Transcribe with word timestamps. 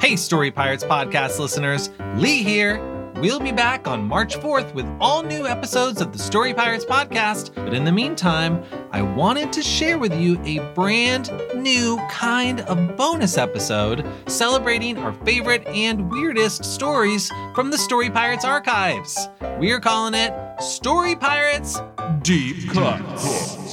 Hey, 0.00 0.16
Story 0.16 0.50
Pirates 0.50 0.84
podcast 0.84 1.38
listeners, 1.38 1.88
Lee 2.16 2.42
here. 2.42 2.78
We'll 3.16 3.40
be 3.40 3.52
back 3.52 3.88
on 3.88 4.04
March 4.04 4.36
4th 4.36 4.74
with 4.74 4.86
all 5.00 5.22
new 5.22 5.46
episodes 5.46 6.00
of 6.00 6.12
the 6.12 6.18
Story 6.18 6.52
Pirates 6.52 6.84
podcast. 6.84 7.54
But 7.54 7.72
in 7.72 7.84
the 7.84 7.92
meantime, 7.92 8.62
I 8.92 9.00
wanted 9.02 9.52
to 9.54 9.62
share 9.62 9.98
with 9.98 10.14
you 10.14 10.38
a 10.44 10.58
brand 10.74 11.30
new 11.54 11.98
kind 12.10 12.60
of 12.62 12.96
bonus 12.96 13.38
episode 13.38 14.06
celebrating 14.26 14.98
our 14.98 15.12
favorite 15.24 15.66
and 15.68 16.10
weirdest 16.10 16.64
stories 16.64 17.30
from 17.54 17.70
the 17.70 17.78
Story 17.78 18.10
Pirates 18.10 18.44
archives. 18.44 19.28
We're 19.58 19.80
calling 19.80 20.14
it 20.14 20.34
Story 20.60 21.16
Pirates 21.16 21.80
Deep 22.22 22.70
Cuts. 22.70 23.63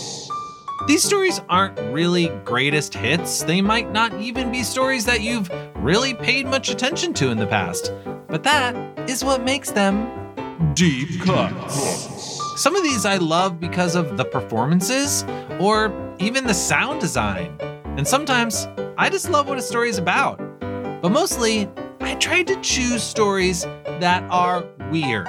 These 0.88 1.04
stories 1.04 1.40
aren't 1.48 1.80
really 1.94 2.30
greatest 2.44 2.96
hits. 2.96 3.44
They 3.44 3.62
might 3.62 3.92
not 3.92 4.14
even 4.20 4.52
be 4.52 4.64
stories 4.64 5.06
that 5.06 5.22
you've 5.22 5.50
really 5.76 6.16
paid 6.16 6.48
much 6.48 6.70
attention 6.70 7.14
to 7.16 7.30
in 7.30 7.38
the 7.38 7.46
past. 7.46 7.94
But 8.28 8.44
that 8.44 8.76
is 9.10 9.24
what 9.24 9.44
makes 9.44 9.70
them 9.70 10.74
deep 10.74 11.22
cuts. 11.22 12.40
Some 12.60 12.76
of 12.76 12.84
these 12.84 13.06
I 13.06 13.18
love 13.18 13.60
because 13.60 13.96
of 13.96 14.18
the 14.18 14.26
performances 14.26 15.24
or 15.60 15.94
even 16.20 16.46
the 16.46 16.54
sound 16.54 17.00
design. 17.00 17.56
And 17.98 18.08
sometimes 18.08 18.68
I 18.98 19.10
just 19.10 19.30
love 19.30 19.48
what 19.48 19.60
a 19.60 19.62
story 19.62 19.90
is 19.90 20.00
about. 20.00 20.40
But 20.60 21.12
mostly, 21.12 21.70
I 22.00 22.16
try 22.16 22.42
to 22.44 22.60
choose 22.62 23.04
stories 23.04 23.64
that 24.00 24.24
are 24.32 24.66
weird. 24.90 25.28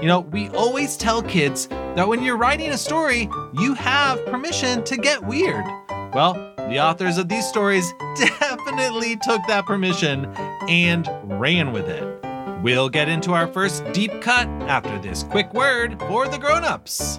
You 0.00 0.08
know, 0.08 0.20
we 0.20 0.48
always 0.50 0.96
tell 0.96 1.22
kids 1.22 1.68
that 1.96 2.06
when 2.06 2.22
you're 2.22 2.36
writing 2.36 2.70
a 2.70 2.78
story, 2.78 3.28
you 3.54 3.74
have 3.74 4.24
permission 4.26 4.84
to 4.84 4.96
get 4.98 5.24
weird. 5.24 5.64
Well, 6.12 6.34
the 6.68 6.78
authors 6.78 7.16
of 7.16 7.28
these 7.28 7.46
stories 7.46 7.92
definitely 8.16 9.16
took 9.16 9.40
that 9.48 9.64
permission 9.66 10.26
and 10.68 11.08
ran 11.24 11.72
with 11.72 11.88
it. 11.88 12.04
We'll 12.62 12.90
get 12.90 13.08
into 13.08 13.32
our 13.32 13.46
first 13.46 13.82
deep 13.92 14.20
cut 14.20 14.46
after 14.68 14.98
this 14.98 15.22
quick 15.22 15.52
word 15.54 15.98
for 16.00 16.28
the 16.28 16.38
grown-ups. 16.38 17.18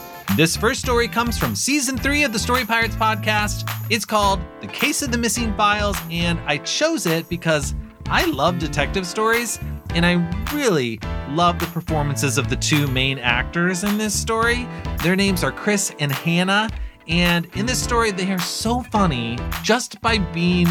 This 0.37 0.55
first 0.55 0.79
story 0.79 1.09
comes 1.09 1.37
from 1.37 1.57
season 1.57 1.97
three 1.97 2.23
of 2.23 2.31
the 2.31 2.39
Story 2.39 2.63
Pirates 2.63 2.95
podcast. 2.95 3.69
It's 3.89 4.05
called 4.05 4.39
The 4.61 4.67
Case 4.67 5.01
of 5.01 5.11
the 5.11 5.17
Missing 5.17 5.53
Files, 5.57 5.97
and 6.09 6.39
I 6.47 6.59
chose 6.59 7.05
it 7.05 7.27
because 7.27 7.75
I 8.05 8.23
love 8.25 8.57
detective 8.57 9.05
stories, 9.05 9.59
and 9.89 10.05
I 10.05 10.13
really 10.53 11.01
love 11.31 11.59
the 11.59 11.65
performances 11.65 12.37
of 12.37 12.49
the 12.49 12.55
two 12.55 12.87
main 12.87 13.19
actors 13.19 13.83
in 13.83 13.97
this 13.97 14.17
story. 14.17 14.65
Their 15.03 15.17
names 15.17 15.43
are 15.43 15.51
Chris 15.51 15.93
and 15.99 16.13
Hannah, 16.13 16.69
and 17.09 17.45
in 17.57 17.65
this 17.65 17.83
story, 17.83 18.11
they 18.11 18.31
are 18.31 18.39
so 18.39 18.83
funny 18.83 19.37
just 19.63 20.01
by 20.01 20.17
being 20.17 20.67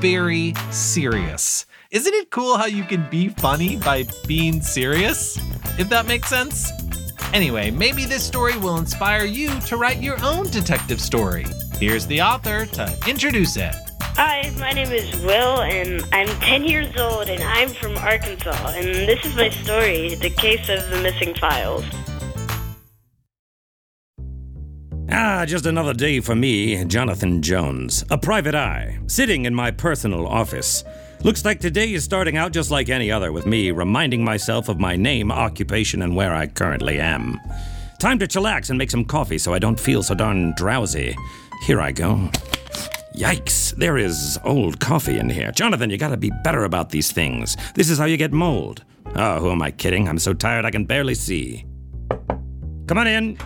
very 0.00 0.52
serious. 0.70 1.64
Isn't 1.90 2.12
it 2.12 2.30
cool 2.30 2.58
how 2.58 2.66
you 2.66 2.84
can 2.84 3.08
be 3.08 3.30
funny 3.30 3.78
by 3.78 4.04
being 4.26 4.60
serious? 4.60 5.38
If 5.78 5.88
that 5.88 6.06
makes 6.06 6.28
sense? 6.28 6.70
Anyway, 7.34 7.70
maybe 7.70 8.06
this 8.06 8.24
story 8.24 8.56
will 8.56 8.78
inspire 8.78 9.24
you 9.24 9.48
to 9.60 9.76
write 9.76 10.02
your 10.02 10.16
own 10.24 10.48
detective 10.50 11.00
story. 11.00 11.44
Here's 11.78 12.06
the 12.06 12.22
author 12.22 12.64
to 12.66 12.98
introduce 13.06 13.56
it. 13.56 13.74
Hi, 14.00 14.50
my 14.58 14.72
name 14.72 14.90
is 14.90 15.14
Will, 15.20 15.60
and 15.60 16.02
I'm 16.10 16.28
10 16.40 16.64
years 16.64 16.96
old, 16.96 17.28
and 17.28 17.42
I'm 17.42 17.68
from 17.68 17.96
Arkansas. 17.98 18.72
And 18.74 19.06
this 19.06 19.24
is 19.26 19.36
my 19.36 19.50
story 19.50 20.14
The 20.14 20.30
Case 20.30 20.68
of 20.70 20.88
the 20.90 21.02
Missing 21.02 21.34
Files. 21.34 21.84
Ah, 25.10 25.44
just 25.46 25.66
another 25.66 25.94
day 25.94 26.20
for 26.20 26.34
me, 26.34 26.82
Jonathan 26.86 27.42
Jones, 27.42 28.04
a 28.10 28.18
private 28.18 28.54
eye, 28.54 28.98
sitting 29.06 29.44
in 29.44 29.54
my 29.54 29.70
personal 29.70 30.26
office. 30.26 30.82
Looks 31.24 31.44
like 31.44 31.58
today 31.58 31.92
is 31.92 32.04
starting 32.04 32.36
out 32.36 32.52
just 32.52 32.70
like 32.70 32.88
any 32.88 33.10
other, 33.10 33.32
with 33.32 33.44
me 33.44 33.72
reminding 33.72 34.22
myself 34.22 34.68
of 34.68 34.78
my 34.78 34.94
name, 34.94 35.32
occupation, 35.32 36.02
and 36.02 36.14
where 36.14 36.32
I 36.32 36.46
currently 36.46 37.00
am. 37.00 37.40
Time 37.98 38.20
to 38.20 38.28
chillax 38.28 38.70
and 38.70 38.78
make 38.78 38.90
some 38.90 39.04
coffee 39.04 39.38
so 39.38 39.52
I 39.52 39.58
don't 39.58 39.80
feel 39.80 40.04
so 40.04 40.14
darn 40.14 40.54
drowsy. 40.56 41.16
Here 41.66 41.80
I 41.80 41.90
go. 41.90 42.30
Yikes, 43.16 43.74
there 43.74 43.98
is 43.98 44.38
old 44.44 44.78
coffee 44.78 45.18
in 45.18 45.28
here. 45.28 45.50
Jonathan, 45.50 45.90
you 45.90 45.98
gotta 45.98 46.16
be 46.16 46.30
better 46.44 46.62
about 46.62 46.90
these 46.90 47.10
things. 47.10 47.56
This 47.74 47.90
is 47.90 47.98
how 47.98 48.04
you 48.04 48.16
get 48.16 48.32
mold. 48.32 48.84
Oh, 49.16 49.40
who 49.40 49.50
am 49.50 49.60
I 49.60 49.72
kidding? 49.72 50.08
I'm 50.08 50.20
so 50.20 50.32
tired 50.32 50.64
I 50.64 50.70
can 50.70 50.84
barely 50.84 51.16
see. 51.16 51.66
Come 52.86 52.98
on 52.98 53.08
in. 53.08 53.38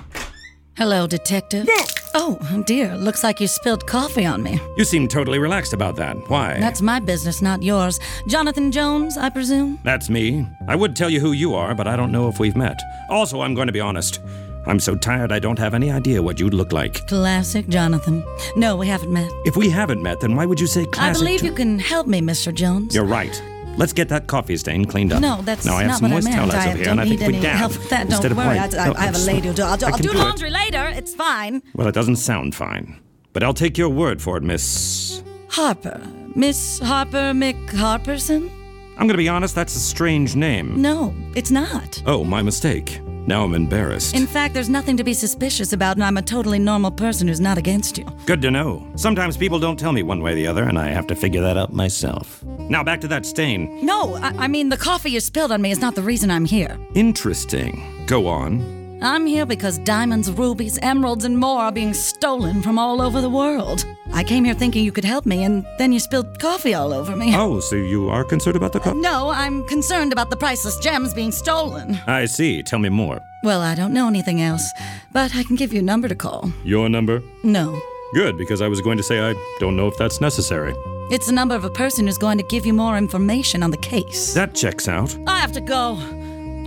Hello, 0.76 1.06
Detective. 1.06 1.66
Oh, 2.14 2.38
dear. 2.66 2.96
Looks 2.96 3.24
like 3.24 3.40
you 3.40 3.46
spilled 3.46 3.86
coffee 3.86 4.26
on 4.26 4.42
me. 4.42 4.60
You 4.76 4.84
seem 4.84 5.08
totally 5.08 5.38
relaxed 5.38 5.72
about 5.72 5.96
that. 5.96 6.16
Why? 6.28 6.58
That's 6.60 6.82
my 6.82 7.00
business, 7.00 7.40
not 7.40 7.62
yours. 7.62 7.98
Jonathan 8.26 8.70
Jones, 8.70 9.16
I 9.16 9.30
presume? 9.30 9.78
That's 9.82 10.10
me. 10.10 10.46
I 10.68 10.76
would 10.76 10.94
tell 10.94 11.08
you 11.10 11.20
who 11.20 11.32
you 11.32 11.54
are, 11.54 11.74
but 11.74 11.86
I 11.86 11.96
don't 11.96 12.12
know 12.12 12.28
if 12.28 12.38
we've 12.38 12.56
met. 12.56 12.80
Also, 13.08 13.40
I'm 13.40 13.54
going 13.54 13.66
to 13.68 13.72
be 13.72 13.80
honest. 13.80 14.20
I'm 14.66 14.78
so 14.78 14.94
tired 14.94 15.32
I 15.32 15.38
don't 15.40 15.58
have 15.58 15.74
any 15.74 15.90
idea 15.90 16.22
what 16.22 16.38
you'd 16.38 16.54
look 16.54 16.72
like. 16.72 17.06
Classic 17.08 17.66
Jonathan. 17.68 18.22
No, 18.56 18.76
we 18.76 18.86
haven't 18.86 19.12
met. 19.12 19.30
If 19.44 19.56
we 19.56 19.68
haven't 19.70 20.02
met, 20.02 20.20
then 20.20 20.36
why 20.36 20.46
would 20.46 20.60
you 20.60 20.68
say 20.68 20.84
classic? 20.86 21.16
I 21.16 21.24
believe 21.24 21.42
you 21.42 21.52
can 21.52 21.78
help 21.78 22.06
me, 22.06 22.20
Mr. 22.20 22.54
Jones. 22.54 22.94
You're 22.94 23.04
right. 23.04 23.42
Let's 23.76 23.92
get 23.92 24.08
that 24.10 24.26
coffee 24.26 24.56
stain 24.56 24.84
cleaned 24.84 25.12
up. 25.12 25.20
No, 25.20 25.40
that's 25.42 25.64
now 25.64 25.76
I 25.76 25.82
have 25.82 25.88
not 25.92 26.00
some 26.00 26.10
moist 26.10 26.28
towels 26.28 26.54
over 26.54 26.60
here, 26.76 26.84
don't 26.84 26.98
and 26.98 27.00
I 27.00 27.08
think 27.08 27.20
we 27.20 27.40
dab 27.40 27.56
help 27.56 27.72
with 27.72 27.90
that. 27.90 28.08
Don't 28.08 28.24
of 28.24 28.36
worry. 28.36 28.58
I. 28.58 28.64
I, 28.64 28.88
oh, 28.88 28.94
I 28.96 29.04
have 29.06 29.14
a 29.16 29.18
lady 29.18 29.46
who'll 29.48 29.54
do. 29.54 29.62
I'll 29.62 29.76
do, 29.76 29.86
I'll 29.86 29.96
do 29.96 30.02
do 30.04 30.10
it. 30.10 30.16
laundry 30.16 30.50
later. 30.50 30.86
It's 30.88 31.14
fine. 31.14 31.62
Well, 31.74 31.88
it 31.88 31.94
doesn't 31.94 32.16
sound 32.16 32.54
fine, 32.54 33.00
but 33.32 33.42
I'll 33.42 33.54
take 33.54 33.78
your 33.78 33.88
word 33.88 34.20
for 34.20 34.36
it, 34.36 34.42
Miss. 34.42 35.22
Harper, 35.48 36.00
Miss 36.34 36.78
Harper 36.78 37.32
McHarperson? 37.32 38.50
I'm 38.98 39.06
gonna 39.06 39.16
be 39.16 39.28
honest. 39.28 39.54
That's 39.54 39.74
a 39.74 39.80
strange 39.80 40.36
name. 40.36 40.80
No, 40.80 41.14
it's 41.34 41.50
not. 41.50 42.02
Oh, 42.06 42.24
my 42.24 42.42
mistake. 42.42 43.00
Now 43.26 43.44
I'm 43.44 43.54
embarrassed. 43.54 44.14
In 44.14 44.26
fact, 44.26 44.54
there's 44.54 44.68
nothing 44.68 44.96
to 44.96 45.04
be 45.04 45.14
suspicious 45.14 45.72
about, 45.72 45.96
and 45.96 46.04
I'm 46.04 46.16
a 46.16 46.22
totally 46.22 46.58
normal 46.58 46.90
person 46.90 47.28
who's 47.28 47.40
not 47.40 47.56
against 47.58 47.98
you. 47.98 48.04
Good 48.26 48.42
to 48.42 48.50
know. 48.50 48.86
Sometimes 48.96 49.36
people 49.36 49.58
don't 49.58 49.78
tell 49.78 49.92
me 49.92 50.02
one 50.02 50.22
way 50.22 50.32
or 50.32 50.34
the 50.34 50.46
other, 50.46 50.64
and 50.64 50.78
I 50.78 50.88
have 50.88 51.06
to 51.06 51.14
figure 51.14 51.40
that 51.40 51.56
out 51.56 51.72
myself. 51.72 52.42
Now 52.58 52.82
back 52.82 53.00
to 53.02 53.08
that 53.08 53.24
stain. 53.24 53.84
No, 53.84 54.16
I, 54.16 54.34
I 54.44 54.48
mean, 54.48 54.68
the 54.70 54.76
coffee 54.76 55.10
you 55.10 55.20
spilled 55.20 55.52
on 55.52 55.62
me 55.62 55.70
is 55.70 55.80
not 55.80 55.94
the 55.94 56.02
reason 56.02 56.30
I'm 56.30 56.44
here. 56.44 56.78
Interesting. 56.94 58.04
Go 58.06 58.26
on. 58.26 58.81
I'm 59.02 59.26
here 59.26 59.44
because 59.44 59.78
diamonds, 59.78 60.30
rubies, 60.30 60.78
emeralds, 60.80 61.24
and 61.24 61.36
more 61.36 61.60
are 61.60 61.72
being 61.72 61.92
stolen 61.92 62.62
from 62.62 62.78
all 62.78 63.02
over 63.02 63.20
the 63.20 63.28
world. 63.28 63.84
I 64.12 64.22
came 64.22 64.44
here 64.44 64.54
thinking 64.54 64.84
you 64.84 64.92
could 64.92 65.04
help 65.04 65.26
me, 65.26 65.42
and 65.42 65.66
then 65.78 65.92
you 65.92 65.98
spilled 65.98 66.38
coffee 66.38 66.72
all 66.72 66.92
over 66.92 67.16
me. 67.16 67.34
Oh, 67.34 67.58
so 67.58 67.74
you 67.74 68.08
are 68.10 68.24
concerned 68.24 68.56
about 68.56 68.72
the 68.72 68.78
cup? 68.78 68.96
No, 68.96 69.30
I'm 69.30 69.66
concerned 69.66 70.12
about 70.12 70.30
the 70.30 70.36
priceless 70.36 70.78
gems 70.78 71.14
being 71.14 71.32
stolen. 71.32 71.98
I 72.06 72.26
see. 72.26 72.62
Tell 72.62 72.78
me 72.78 72.90
more. 72.90 73.20
Well, 73.42 73.60
I 73.60 73.74
don't 73.74 73.92
know 73.92 74.06
anything 74.06 74.40
else, 74.40 74.70
but 75.12 75.34
I 75.34 75.42
can 75.42 75.56
give 75.56 75.72
you 75.72 75.80
a 75.80 75.84
number 75.84 76.06
to 76.06 76.14
call. 76.14 76.52
Your 76.64 76.88
number? 76.88 77.22
No. 77.42 77.80
Good, 78.14 78.38
because 78.38 78.62
I 78.62 78.68
was 78.68 78.80
going 78.80 78.98
to 78.98 79.02
say 79.02 79.20
I 79.20 79.34
don't 79.58 79.74
know 79.76 79.88
if 79.88 79.96
that's 79.96 80.20
necessary. 80.20 80.74
It's 81.10 81.26
the 81.26 81.32
number 81.32 81.56
of 81.56 81.64
a 81.64 81.70
person 81.70 82.06
who's 82.06 82.18
going 82.18 82.38
to 82.38 82.44
give 82.44 82.64
you 82.64 82.72
more 82.72 82.96
information 82.96 83.64
on 83.64 83.72
the 83.72 83.78
case. 83.78 84.32
That 84.34 84.54
checks 84.54 84.86
out. 84.86 85.16
I 85.26 85.40
have 85.40 85.52
to 85.52 85.60
go. 85.60 85.96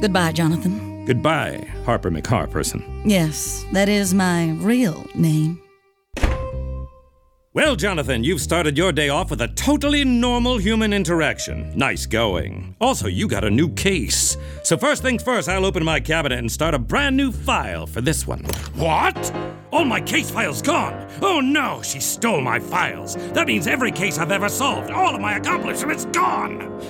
Goodbye, 0.02 0.34
Jonathan. 0.34 0.95
Goodbye, 1.06 1.68
Harper 1.86 2.10
McHarperson. 2.10 3.04
Yes, 3.06 3.66
that 3.74 3.90
is 3.90 4.14
my 4.14 4.52
real 4.60 5.06
name. 5.14 5.62
Well, 7.54 7.78
Jonathan, 7.78 8.24
you've 8.26 8.42
started 8.42 8.78
your 8.78 8.92
day 8.92 9.08
off 9.08 9.30
with 9.30 9.40
a 9.40 9.48
totally 9.48 10.04
normal 10.04 10.58
human 10.58 10.92
interaction. 10.92 11.72
Nice 11.74 12.06
going. 12.06 12.76
Also, 12.82 13.08
you 13.08 13.30
got 13.30 13.46
a 13.46 13.50
new 13.50 13.70
case. 13.76 14.36
So, 14.64 14.76
first 14.76 15.02
things 15.02 15.24
first, 15.24 15.48
I'll 15.48 15.66
open 15.66 15.86
my 15.86 16.02
cabinet 16.02 16.40
and 16.40 16.52
start 16.52 16.74
a 16.74 16.80
brand 16.80 17.16
new 17.16 17.32
file 17.32 17.88
for 17.88 18.02
this 18.02 18.28
one. 18.28 18.44
What? 18.76 19.34
All 19.72 19.86
my 19.86 20.02
case 20.02 20.30
files 20.30 20.62
gone. 20.62 21.08
Oh 21.22 21.40
no, 21.40 21.82
she 21.82 22.02
stole 22.02 22.42
my 22.42 22.60
files. 22.60 23.16
That 23.34 23.48
means 23.48 23.68
every 23.68 23.92
case 23.92 24.18
I've 24.18 24.32
ever 24.32 24.50
solved, 24.50 24.92
all 24.92 25.16
of 25.16 25.22
my 25.22 25.38
accomplishments 25.38 26.06
gone. 26.06 26.82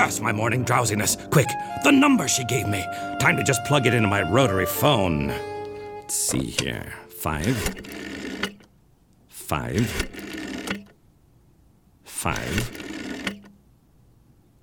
Curse 0.00 0.20
my 0.22 0.32
morning 0.32 0.64
drowsiness. 0.64 1.18
Quick, 1.30 1.48
the 1.84 1.92
number 1.92 2.26
she 2.26 2.42
gave 2.44 2.66
me. 2.66 2.82
Time 3.20 3.36
to 3.36 3.44
just 3.44 3.62
plug 3.66 3.86
it 3.86 3.92
into 3.92 4.08
my 4.08 4.22
rotary 4.22 4.64
phone. 4.64 5.26
Let's 5.96 6.14
see 6.14 6.56
here. 6.58 6.94
Five. 7.10 7.54
Five. 9.28 9.90
Five. 12.02 12.60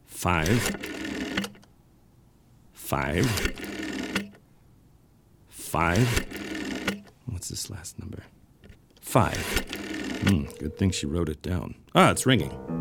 Five. 0.08 0.76
Five. 2.74 3.28
Five. 5.50 6.26
What's 7.28 7.50
this 7.50 7.70
last 7.70 8.00
number? 8.00 8.24
Five. 9.02 9.38
Hmm, 10.24 10.46
good 10.58 10.80
thing 10.80 10.90
she 10.90 11.06
wrote 11.06 11.30
it 11.30 11.44
down. 11.44 11.76
Ah, 11.94 12.10
it's 12.10 12.26
ringing. 12.26 12.77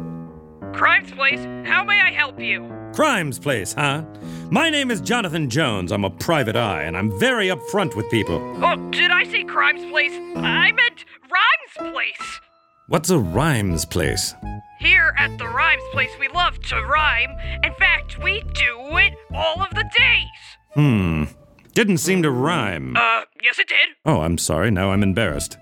Crimes 0.77 1.11
Place, 1.11 1.41
how 1.67 1.83
may 1.85 2.03
I 2.03 2.11
help 2.11 2.39
you? 2.39 2.71
Crimes 2.93 3.39
Place, 3.39 3.73
huh? 3.73 4.05
My 4.51 4.69
name 4.69 4.91
is 4.91 5.01
Jonathan 5.01 5.49
Jones. 5.49 5.91
I'm 5.91 6.05
a 6.05 6.11
private 6.11 6.55
eye, 6.55 6.83
and 6.83 6.99
I'm 6.99 7.19
very 7.19 7.47
upfront 7.47 7.97
with 7.97 8.11
people. 8.11 8.37
Oh, 8.63 8.77
did 8.91 9.11
I 9.11 9.25
say 9.25 9.43
Crimes 9.45 9.83
Place? 9.91 10.13
I 10.37 10.73
meant 10.73 11.07
Rhymes 11.31 11.93
Place. 11.95 12.41
What's 12.89 13.09
a 13.09 13.19
rhymes 13.19 13.87
place? 13.87 14.35
Here 14.79 15.15
at 15.17 15.39
the 15.39 15.49
Rhymes 15.49 15.83
Place, 15.93 16.11
we 16.21 16.29
love 16.29 16.61
to 16.65 16.77
rhyme. 16.83 17.31
In 17.65 17.73
fact, 17.73 18.23
we 18.23 18.43
do 18.43 18.99
it 18.99 19.15
all 19.33 19.63
of 19.63 19.71
the 19.71 19.91
days. 19.97 20.75
Hmm. 20.75 21.25
Didn't 21.73 21.99
seem 21.99 22.23
to 22.23 22.31
rhyme. 22.31 22.95
Uh, 22.95 23.23
yes, 23.43 23.59
it 23.59 23.69
did. 23.69 23.89
Oh, 24.05 24.21
I'm 24.21 24.37
sorry. 24.37 24.71
Now 24.71 24.91
I'm 24.91 25.03
embarrassed. 25.03 25.57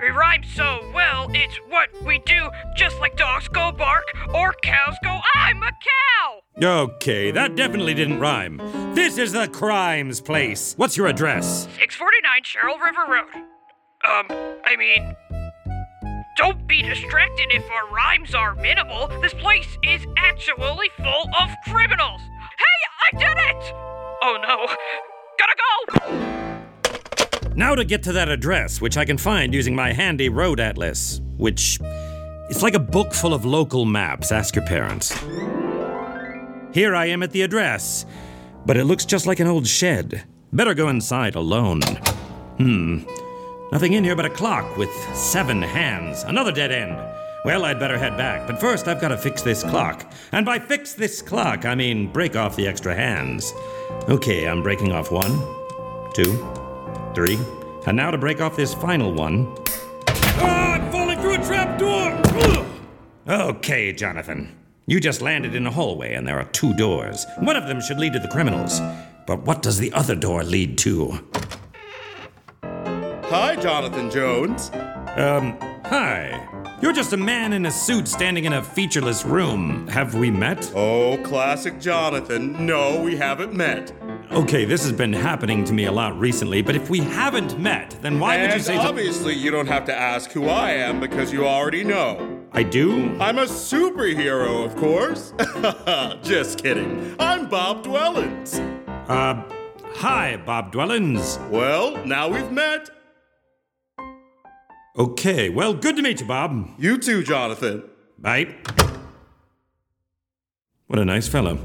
We 0.00 0.08
rhyme 0.10 0.42
so 0.54 0.90
well, 0.94 1.28
it's 1.32 1.56
what 1.68 1.88
we 2.04 2.18
do, 2.20 2.48
just 2.76 2.98
like 3.00 3.16
dogs 3.16 3.48
go 3.48 3.72
bark 3.72 4.04
or 4.34 4.54
cows 4.62 4.96
go, 5.02 5.18
I'm 5.34 5.62
a 5.62 5.70
cow! 5.70 6.40
Okay, 6.62 7.30
that 7.30 7.56
definitely 7.56 7.94
didn't 7.94 8.20
rhyme. 8.20 8.58
This 8.94 9.18
is 9.18 9.32
the 9.32 9.48
crimes 9.48 10.20
place. 10.20 10.74
What's 10.76 10.96
your 10.96 11.06
address? 11.08 11.68
649 11.78 12.42
Cheryl 12.42 12.80
River 12.82 13.12
Road. 13.12 13.44
Um, 14.04 14.26
I 14.64 14.76
mean, 14.76 15.16
don't 16.36 16.66
be 16.66 16.82
distracted 16.82 17.46
if 17.50 17.64
our 17.70 17.88
rhymes 17.94 18.34
are 18.34 18.54
minimal. 18.56 19.08
This 19.20 19.34
place 19.34 19.78
is 19.82 20.06
actually 20.16 20.90
full 20.96 21.30
of 21.40 21.50
criminals. 21.66 22.20
Hey, 22.58 23.12
I 23.12 23.18
did 23.18 23.38
it! 23.38 23.72
Oh 24.22 24.38
no, 24.42 24.66
gotta 25.38 25.56
go! 26.10 26.53
Now 27.56 27.76
to 27.76 27.84
get 27.84 28.02
to 28.04 28.12
that 28.12 28.28
address, 28.28 28.80
which 28.80 28.96
I 28.96 29.04
can 29.04 29.16
find 29.16 29.54
using 29.54 29.76
my 29.76 29.92
handy 29.92 30.28
road 30.28 30.58
atlas, 30.58 31.20
which 31.36 31.78
it's 32.50 32.62
like 32.62 32.74
a 32.74 32.80
book 32.80 33.14
full 33.14 33.32
of 33.32 33.44
local 33.44 33.84
maps. 33.84 34.32
Ask 34.32 34.56
your 34.56 34.66
parents. 34.66 35.12
Here 36.72 36.96
I 36.96 37.06
am 37.06 37.22
at 37.22 37.30
the 37.30 37.42
address, 37.42 38.06
but 38.66 38.76
it 38.76 38.84
looks 38.84 39.04
just 39.04 39.26
like 39.26 39.38
an 39.38 39.46
old 39.46 39.68
shed. 39.68 40.24
Better 40.52 40.74
go 40.74 40.88
inside 40.88 41.36
alone. 41.36 41.82
Hmm. 42.58 43.04
Nothing 43.70 43.92
in 43.92 44.04
here 44.04 44.16
but 44.16 44.26
a 44.26 44.30
clock 44.30 44.76
with 44.76 44.90
seven 45.14 45.62
hands. 45.62 46.24
Another 46.24 46.50
dead 46.50 46.72
end. 46.72 46.96
Well, 47.44 47.64
I'd 47.64 47.78
better 47.78 47.98
head 47.98 48.16
back, 48.16 48.46
but 48.46 48.60
first 48.60 48.88
I've 48.88 49.00
got 49.00 49.08
to 49.08 49.18
fix 49.18 49.42
this 49.42 49.62
clock. 49.62 50.12
And 50.32 50.44
by 50.44 50.58
fix 50.58 50.94
this 50.94 51.22
clock, 51.22 51.64
I 51.64 51.74
mean 51.74 52.10
break 52.10 52.34
off 52.34 52.56
the 52.56 52.66
extra 52.66 52.94
hands. 52.94 53.52
Okay, 54.08 54.48
I'm 54.48 54.62
breaking 54.62 54.92
off 54.92 55.12
one, 55.12 55.38
two, 56.14 56.32
three, 57.14 57.38
and 57.86 57.96
now 57.96 58.10
to 58.10 58.18
break 58.18 58.40
off 58.40 58.56
this 58.56 58.74
final 58.74 59.12
one. 59.12 59.54
Ah, 60.08 60.74
I'm 60.74 60.90
falling 60.90 61.18
through 61.20 61.34
a 61.34 61.44
trap 61.44 61.78
door! 61.78 62.24
Okay, 63.26 63.92
Jonathan. 63.92 64.54
You 64.86 65.00
just 65.00 65.22
landed 65.22 65.54
in 65.54 65.66
a 65.66 65.70
hallway 65.70 66.12
and 66.12 66.26
there 66.26 66.38
are 66.38 66.44
two 66.44 66.74
doors. 66.74 67.24
One 67.38 67.56
of 67.56 67.66
them 67.68 67.80
should 67.80 67.98
lead 67.98 68.12
to 68.12 68.18
the 68.18 68.28
criminals. 68.28 68.80
But 69.26 69.42
what 69.46 69.62
does 69.62 69.78
the 69.78 69.90
other 69.94 70.14
door 70.14 70.44
lead 70.44 70.76
to? 70.78 71.20
Hi, 72.62 73.56
Jonathan 73.56 74.10
Jones. 74.10 74.70
Um, 75.16 75.56
hi. 75.86 76.53
You're 76.82 76.92
just 76.92 77.12
a 77.12 77.16
man 77.16 77.52
in 77.52 77.66
a 77.66 77.70
suit 77.70 78.06
standing 78.08 78.44
in 78.44 78.52
a 78.54 78.62
featureless 78.62 79.24
room. 79.24 79.86
Have 79.88 80.14
we 80.14 80.30
met? 80.30 80.70
Oh, 80.74 81.16
classic 81.18 81.80
Jonathan. 81.80 82.66
No, 82.66 83.00
we 83.00 83.16
haven't 83.16 83.54
met. 83.54 83.92
Okay, 84.32 84.64
this 84.64 84.82
has 84.82 84.92
been 84.92 85.12
happening 85.12 85.64
to 85.64 85.72
me 85.72 85.84
a 85.84 85.92
lot 85.92 86.18
recently, 86.18 86.60
but 86.62 86.74
if 86.74 86.90
we 86.90 86.98
haven't 86.98 87.58
met, 87.58 87.96
then 88.02 88.18
why 88.18 88.34
and 88.36 88.50
would 88.50 88.58
you 88.58 88.62
say 88.62 88.76
obviously, 88.76 89.34
you 89.34 89.50
don't 89.50 89.68
have 89.68 89.84
to 89.86 89.94
ask 89.94 90.32
who 90.32 90.46
I 90.48 90.72
am 90.72 90.98
because 91.00 91.32
you 91.32 91.46
already 91.46 91.84
know. 91.84 92.44
I 92.52 92.64
do? 92.64 93.16
I'm 93.20 93.38
a 93.38 93.44
superhero, 93.44 94.64
of 94.66 94.76
course. 94.76 95.32
Just 96.28 96.62
kidding. 96.62 97.14
I'm 97.18 97.48
Bob 97.48 97.84
Dwellins. 97.84 98.58
Uh, 99.08 99.42
hi, 99.94 100.36
Bob 100.44 100.72
Dwellins. 100.72 101.38
Well, 101.50 102.04
now 102.04 102.28
we've 102.28 102.50
met. 102.50 102.90
Okay, 104.96 105.48
well, 105.48 105.74
good 105.74 105.96
to 105.96 106.02
meet 106.02 106.20
you, 106.20 106.26
Bob. 106.26 106.70
You 106.78 106.98
too, 106.98 107.24
Jonathan. 107.24 107.82
Bye. 108.16 108.54
What 110.86 111.00
a 111.00 111.04
nice 111.04 111.26
fellow. 111.26 111.58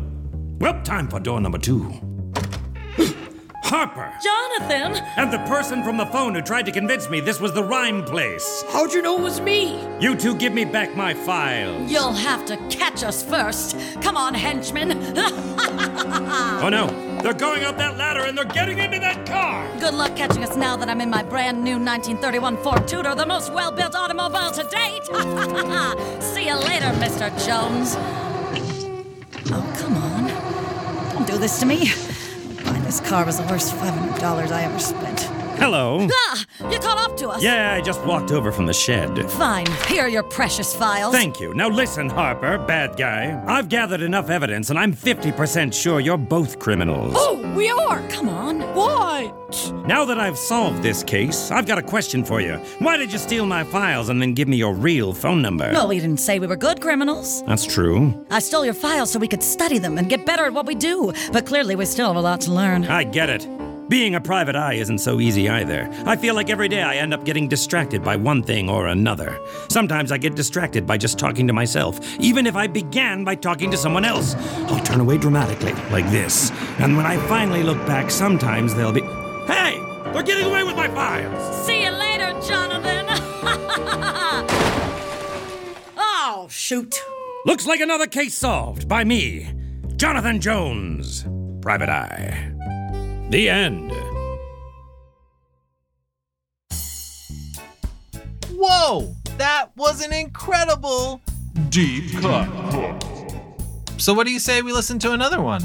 Well, 0.60 0.82
time 0.82 1.08
for 1.08 1.20
door 1.20 1.40
number 1.40 1.60
two. 1.60 1.84
Harper! 3.64 4.12
Jonathan! 4.24 4.96
And 5.16 5.32
the 5.32 5.38
person 5.48 5.84
from 5.84 5.98
the 5.98 6.08
phone 6.08 6.34
who 6.34 6.42
tried 6.42 6.66
to 6.66 6.72
convince 6.72 7.08
me 7.08 7.20
this 7.20 7.40
was 7.40 7.54
the 7.54 7.64
rhyme 7.64 8.04
place. 8.04 8.64
How'd 8.72 8.94
you 8.94 9.04
know 9.04 9.20
it 9.20 9.22
was 9.22 9.40
me? 9.40 9.80
You 10.00 10.16
two 10.16 10.36
give 10.36 10.52
me 10.54 10.66
back 10.66 10.96
my 10.98 11.14
files. 11.14 11.92
You'll 11.92 12.14
have 12.14 12.48
to 12.48 12.58
catch 12.70 13.04
us 13.04 13.22
first. 13.24 13.78
Come 14.02 14.18
on, 14.18 14.34
henchman. 14.34 14.98
Oh 16.62 16.68
no, 16.68 16.88
They're 17.22 17.34
going 17.34 17.66
up 17.66 17.78
that 17.78 17.98
ladder 17.98 18.22
and 18.22 18.38
they're 18.38 18.46
getting 18.46 18.80
into 18.80 18.98
that 19.00 19.26
car! 19.26 19.68
Good 19.78 19.94
luck 19.94 20.16
catching 20.16 20.42
us 20.42 20.56
now 20.56 20.78
that 20.78 20.88
I'm 20.90 21.02
in 21.02 21.10
my 21.10 21.22
brand 21.22 21.62
new 21.62 21.74
1931 21.74 22.58
Ford 22.64 22.88
Tudor, 22.88 23.14
the 23.14 23.26
most 23.26 23.52
well 23.52 23.72
built 23.72 23.94
automobile 23.94 24.52
to 24.52 24.64
date. 24.64 25.04
See 26.24 26.48
you 26.48 26.56
later, 26.56 26.92
Mr. 26.96 27.30
Jones. 27.46 27.96
Oh, 29.52 29.76
come 29.80 29.98
on. 29.98 31.14
Don't 31.14 31.28
do 31.28 31.38
this 31.38 31.60
to 31.60 31.66
me. 31.66 31.92
Buying 32.64 32.84
this 32.84 33.02
car 33.02 33.26
was 33.26 33.38
the 33.38 33.48
worst 33.48 33.74
$500 33.76 34.52
I 34.52 34.64
ever 34.64 34.80
spent. 34.80 35.39
Hello. 35.60 36.08
Ah! 36.10 36.46
You 36.72 36.80
caught 36.80 36.98
up 36.98 37.18
to 37.18 37.28
us. 37.30 37.44
Yeah, 37.44 37.74
I 37.74 37.82
just 37.82 38.02
walked 38.06 38.32
over 38.32 38.52
from 38.52 38.66
the 38.66 38.74
shed. 38.74 39.30
Fine. 39.32 39.68
Here 39.88 40.04
are 40.04 40.10
your 40.10 40.24
precious 40.24 40.74
files. 40.74 41.14
Thank 41.14 41.40
you. 41.40 41.54
Now 41.54 41.68
listen, 41.68 42.10
Harper, 42.10 42.58
bad 42.60 42.96
guy. 42.96 43.42
I've 43.46 43.68
gathered 43.68 44.02
enough 44.02 44.30
evidence, 44.30 44.70
and 44.70 44.80
I'm 44.80 44.94
50% 44.94 45.74
sure 45.74 46.00
you're 46.00 46.18
both 46.18 46.60
criminals. 46.60 47.14
Oh, 47.18 47.54
we 47.56 47.70
are. 47.70 48.08
Come 48.08 48.30
on. 48.30 48.62
Why? 48.74 49.34
Now 49.86 50.06
that 50.06 50.20
I've 50.20 50.38
solved 50.38 50.82
this 50.82 51.04
case, 51.04 51.52
I've 51.52 51.66
got 51.66 51.78
a 51.78 51.82
question 51.84 52.24
for 52.24 52.40
you. 52.40 52.56
Why 52.80 52.98
did 52.98 53.12
you 53.12 53.18
steal 53.18 53.46
my 53.46 53.64
files 53.64 54.10
and 54.10 54.22
then 54.22 54.34
give 54.34 54.48
me 54.48 54.56
your 54.58 54.74
real 54.74 55.14
phone 55.14 55.42
number? 55.42 55.70
Well, 55.74 55.88
we 55.88 56.00
didn't 56.00 56.20
say 56.20 56.40
we 56.40 56.48
were 56.48 56.56
good 56.56 56.80
criminals. 56.80 57.44
That's 57.44 57.66
true. 57.66 58.26
I 58.30 58.40
stole 58.40 58.64
your 58.64 58.74
files 58.76 59.12
so 59.12 59.20
we 59.20 59.28
could 59.28 59.44
study 59.44 59.78
them 59.78 59.98
and 59.98 60.08
get 60.08 60.26
better 60.26 60.46
at 60.46 60.54
what 60.54 60.66
we 60.66 60.76
do. 60.76 61.12
But 61.34 61.46
clearly, 61.46 61.76
we 61.76 61.86
still 61.86 62.08
have 62.08 62.16
a 62.16 62.22
lot 62.22 62.42
to 62.42 62.52
learn. 62.54 62.86
I 62.86 63.04
get 63.04 63.30
it. 63.30 63.48
Being 63.90 64.14
a 64.14 64.22
private 64.22 64.56
eye 64.56 64.76
isn't 64.76 65.00
so 65.00 65.20
easy 65.20 65.50
either. 65.50 65.90
I 66.06 66.16
feel 66.16 66.36
like 66.36 66.52
every 66.52 66.68
day 66.68 66.84
I 66.84 66.98
end 66.98 67.12
up 67.12 67.26
getting 67.26 67.48
distracted 67.48 68.04
by 68.04 68.16
one 68.16 68.44
thing 68.44 68.70
or 68.70 68.86
another. 68.86 69.40
Sometimes 69.68 70.12
I 70.12 70.20
get 70.20 70.36
distracted 70.36 70.86
by 70.86 70.96
just 70.96 71.18
talking 71.18 71.48
to 71.48 71.54
myself, 71.54 72.00
even 72.20 72.46
if 72.46 72.56
I 72.56 72.68
began 72.68 73.24
by 73.24 73.34
talking 73.34 73.72
to 73.72 73.78
someone 73.78 74.06
else. 74.06 74.36
I'll 74.68 74.84
turn 74.84 75.00
away 75.00 75.18
dramatically, 75.18 75.74
like 75.90 76.08
this. 76.12 76.52
And 76.78 76.98
when 76.98 77.08
I 77.08 77.18
finally 77.28 77.64
look 77.64 77.84
back, 77.88 78.12
sometimes 78.12 78.76
they'll 78.76 78.92
be. 78.92 79.02
Hey! 79.52 79.80
They're 80.14 80.22
getting 80.22 80.46
away 80.46 80.64
with 80.64 80.76
my 80.76 80.88
files! 80.90 81.66
See 81.66 81.84
you 81.84 81.90
later, 81.90 82.40
Jonathan. 82.48 83.08
oh, 85.98 86.46
shoot. 86.52 87.04
Looks 87.44 87.66
like 87.66 87.80
another 87.80 88.06
case 88.06 88.36
solved 88.36 88.88
by 88.88 89.04
me, 89.04 89.50
Jonathan 89.96 90.40
Jones, 90.40 91.26
Private 91.62 91.90
Eye. 91.90 92.52
The 93.30 93.48
end. 93.48 93.92
Whoa! 98.52 99.16
That 99.38 99.70
was 99.76 100.04
an 100.04 100.12
incredible 100.12 101.22
deep 101.70 102.12
cut. 102.22 102.50
So, 103.98 104.16
what 104.16 104.26
do 104.26 104.32
you 104.32 104.40
say 104.40 104.64
we 104.64 104.74
listen 104.74 104.98
to 105.00 105.12
another 105.12 105.42
one? 105.42 105.62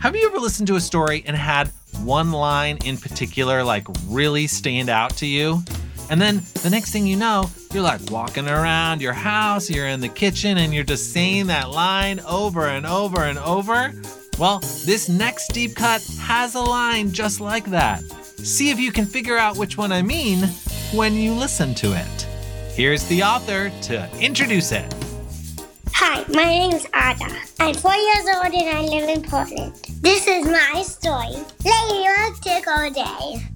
Have 0.00 0.14
you 0.14 0.26
ever 0.26 0.38
listened 0.38 0.66
to 0.68 0.76
a 0.76 0.80
story 0.80 1.24
and 1.26 1.34
had 1.34 1.68
one 2.04 2.30
line 2.30 2.76
in 2.84 2.98
particular 2.98 3.64
like 3.64 3.86
really 4.08 4.46
stand 4.46 4.90
out 4.90 5.16
to 5.16 5.26
you? 5.26 5.62
And 6.10 6.20
then 6.20 6.42
the 6.62 6.68
next 6.68 6.92
thing 6.92 7.06
you 7.06 7.16
know, 7.16 7.50
you're 7.72 7.82
like 7.82 8.02
walking 8.10 8.46
around 8.46 9.00
your 9.00 9.14
house, 9.14 9.70
you're 9.70 9.88
in 9.88 10.00
the 10.00 10.10
kitchen, 10.10 10.58
and 10.58 10.74
you're 10.74 10.84
just 10.84 11.14
saying 11.14 11.46
that 11.46 11.70
line 11.70 12.20
over 12.20 12.66
and 12.66 12.84
over 12.84 13.22
and 13.22 13.38
over? 13.38 13.94
Well, 14.38 14.58
this 14.84 15.08
next 15.08 15.48
deep 15.54 15.74
cut 15.74 16.02
has 16.20 16.54
a 16.54 16.60
line 16.60 17.10
just 17.10 17.40
like 17.40 17.64
that. 17.66 18.02
See 18.02 18.70
if 18.70 18.78
you 18.78 18.92
can 18.92 19.06
figure 19.06 19.38
out 19.38 19.56
which 19.56 19.78
one 19.78 19.92
I 19.92 20.02
mean 20.02 20.44
when 20.92 21.14
you 21.14 21.32
listen 21.32 21.74
to 21.76 21.94
it. 21.94 22.22
Here's 22.74 23.04
the 23.04 23.22
author 23.22 23.70
to 23.82 24.10
introduce 24.20 24.72
it. 24.72 24.94
Hi, 25.94 26.22
my 26.28 26.44
name 26.44 26.72
is 26.72 26.84
Ada. 26.94 27.34
I'm 27.60 27.74
four 27.74 27.94
years 27.94 28.26
old 28.34 28.52
and 28.52 28.76
I 28.76 28.82
live 28.82 29.08
in 29.08 29.22
Portland. 29.22 29.72
This 30.02 30.26
is 30.26 30.44
my 30.44 30.82
story. 30.82 31.42
Ladybug 31.64 32.38
Tickle 32.42 32.90
Day. 32.90 33.55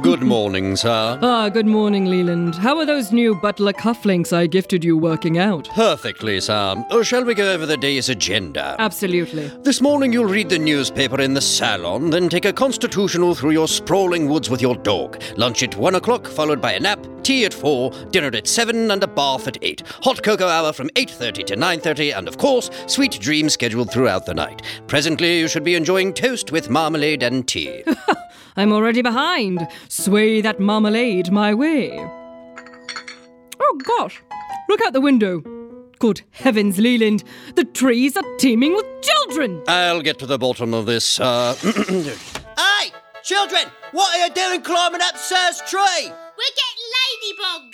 Good 0.00 0.22
morning, 0.22 0.74
sir. 0.76 1.18
Ah, 1.20 1.50
good 1.50 1.66
morning, 1.66 2.06
Leland. 2.06 2.54
How 2.54 2.78
are 2.78 2.86
those 2.86 3.12
new 3.12 3.34
butler 3.34 3.74
cufflinks 3.74 4.32
I 4.32 4.46
gifted 4.46 4.82
you 4.82 4.96
working 4.96 5.36
out? 5.36 5.68
Perfectly, 5.74 6.40
sir. 6.40 6.82
Uh, 6.90 7.02
shall 7.02 7.24
we 7.24 7.34
go 7.34 7.52
over 7.52 7.66
the 7.66 7.76
day's 7.76 8.08
agenda? 8.08 8.74
Absolutely. 8.78 9.48
This 9.62 9.82
morning 9.82 10.14
you'll 10.14 10.24
read 10.24 10.48
the 10.48 10.58
newspaper 10.58 11.20
in 11.20 11.34
the 11.34 11.42
salon, 11.42 12.08
then 12.08 12.30
take 12.30 12.46
a 12.46 12.54
constitutional 12.54 13.34
through 13.34 13.50
your 13.50 13.68
sprawling 13.68 14.30
woods 14.30 14.48
with 14.48 14.62
your 14.62 14.76
dog. 14.76 15.22
Lunch 15.36 15.62
at 15.62 15.76
one 15.76 15.96
o'clock, 15.96 16.26
followed 16.26 16.62
by 16.62 16.72
a 16.72 16.80
nap. 16.80 17.06
Tea 17.22 17.44
at 17.44 17.52
four, 17.52 17.90
dinner 18.12 18.34
at 18.34 18.48
seven, 18.48 18.90
and 18.90 19.02
a 19.02 19.06
bath 19.06 19.46
at 19.46 19.58
eight. 19.62 19.82
Hot 20.02 20.22
cocoa 20.22 20.48
hour 20.48 20.72
from 20.72 20.88
eight 20.96 21.10
thirty 21.10 21.42
to 21.44 21.54
nine 21.54 21.78
thirty, 21.78 22.12
and 22.12 22.26
of 22.26 22.38
course, 22.38 22.70
sweet 22.86 23.20
dreams 23.20 23.52
scheduled 23.52 23.90
throughout 23.92 24.24
the 24.24 24.32
night. 24.32 24.62
Presently, 24.86 25.38
you 25.38 25.46
should 25.46 25.62
be 25.62 25.74
enjoying 25.74 26.14
toast 26.14 26.50
with 26.50 26.70
marmalade 26.70 27.22
and 27.22 27.46
tea. 27.46 27.82
I'm 28.56 28.72
already 28.72 29.02
behind. 29.02 29.66
Sway 29.88 30.40
that 30.40 30.60
marmalade 30.60 31.30
my 31.30 31.54
way. 31.54 31.90
Oh, 33.60 33.78
gosh. 33.84 34.22
Look 34.68 34.80
out 34.82 34.92
the 34.92 35.00
window. 35.00 35.42
Good 35.98 36.22
heavens, 36.30 36.78
Leland. 36.78 37.24
The 37.56 37.64
trees 37.64 38.16
are 38.16 38.24
teeming 38.38 38.74
with 38.74 38.86
children. 39.02 39.62
I'll 39.68 40.00
get 40.02 40.18
to 40.20 40.26
the 40.26 40.38
bottom 40.38 40.72
of 40.74 40.86
this. 40.86 41.20
Uh, 41.20 41.54
Hey, 42.58 42.90
children, 43.22 43.64
what 43.92 44.14
are 44.14 44.26
you 44.26 44.34
doing 44.34 44.62
climbing 44.62 45.00
up 45.02 45.16
Sir's 45.16 45.60
tree? 45.68 45.80
We're 46.06 46.56
getting 46.60 46.86
ladybugs. 46.96 47.69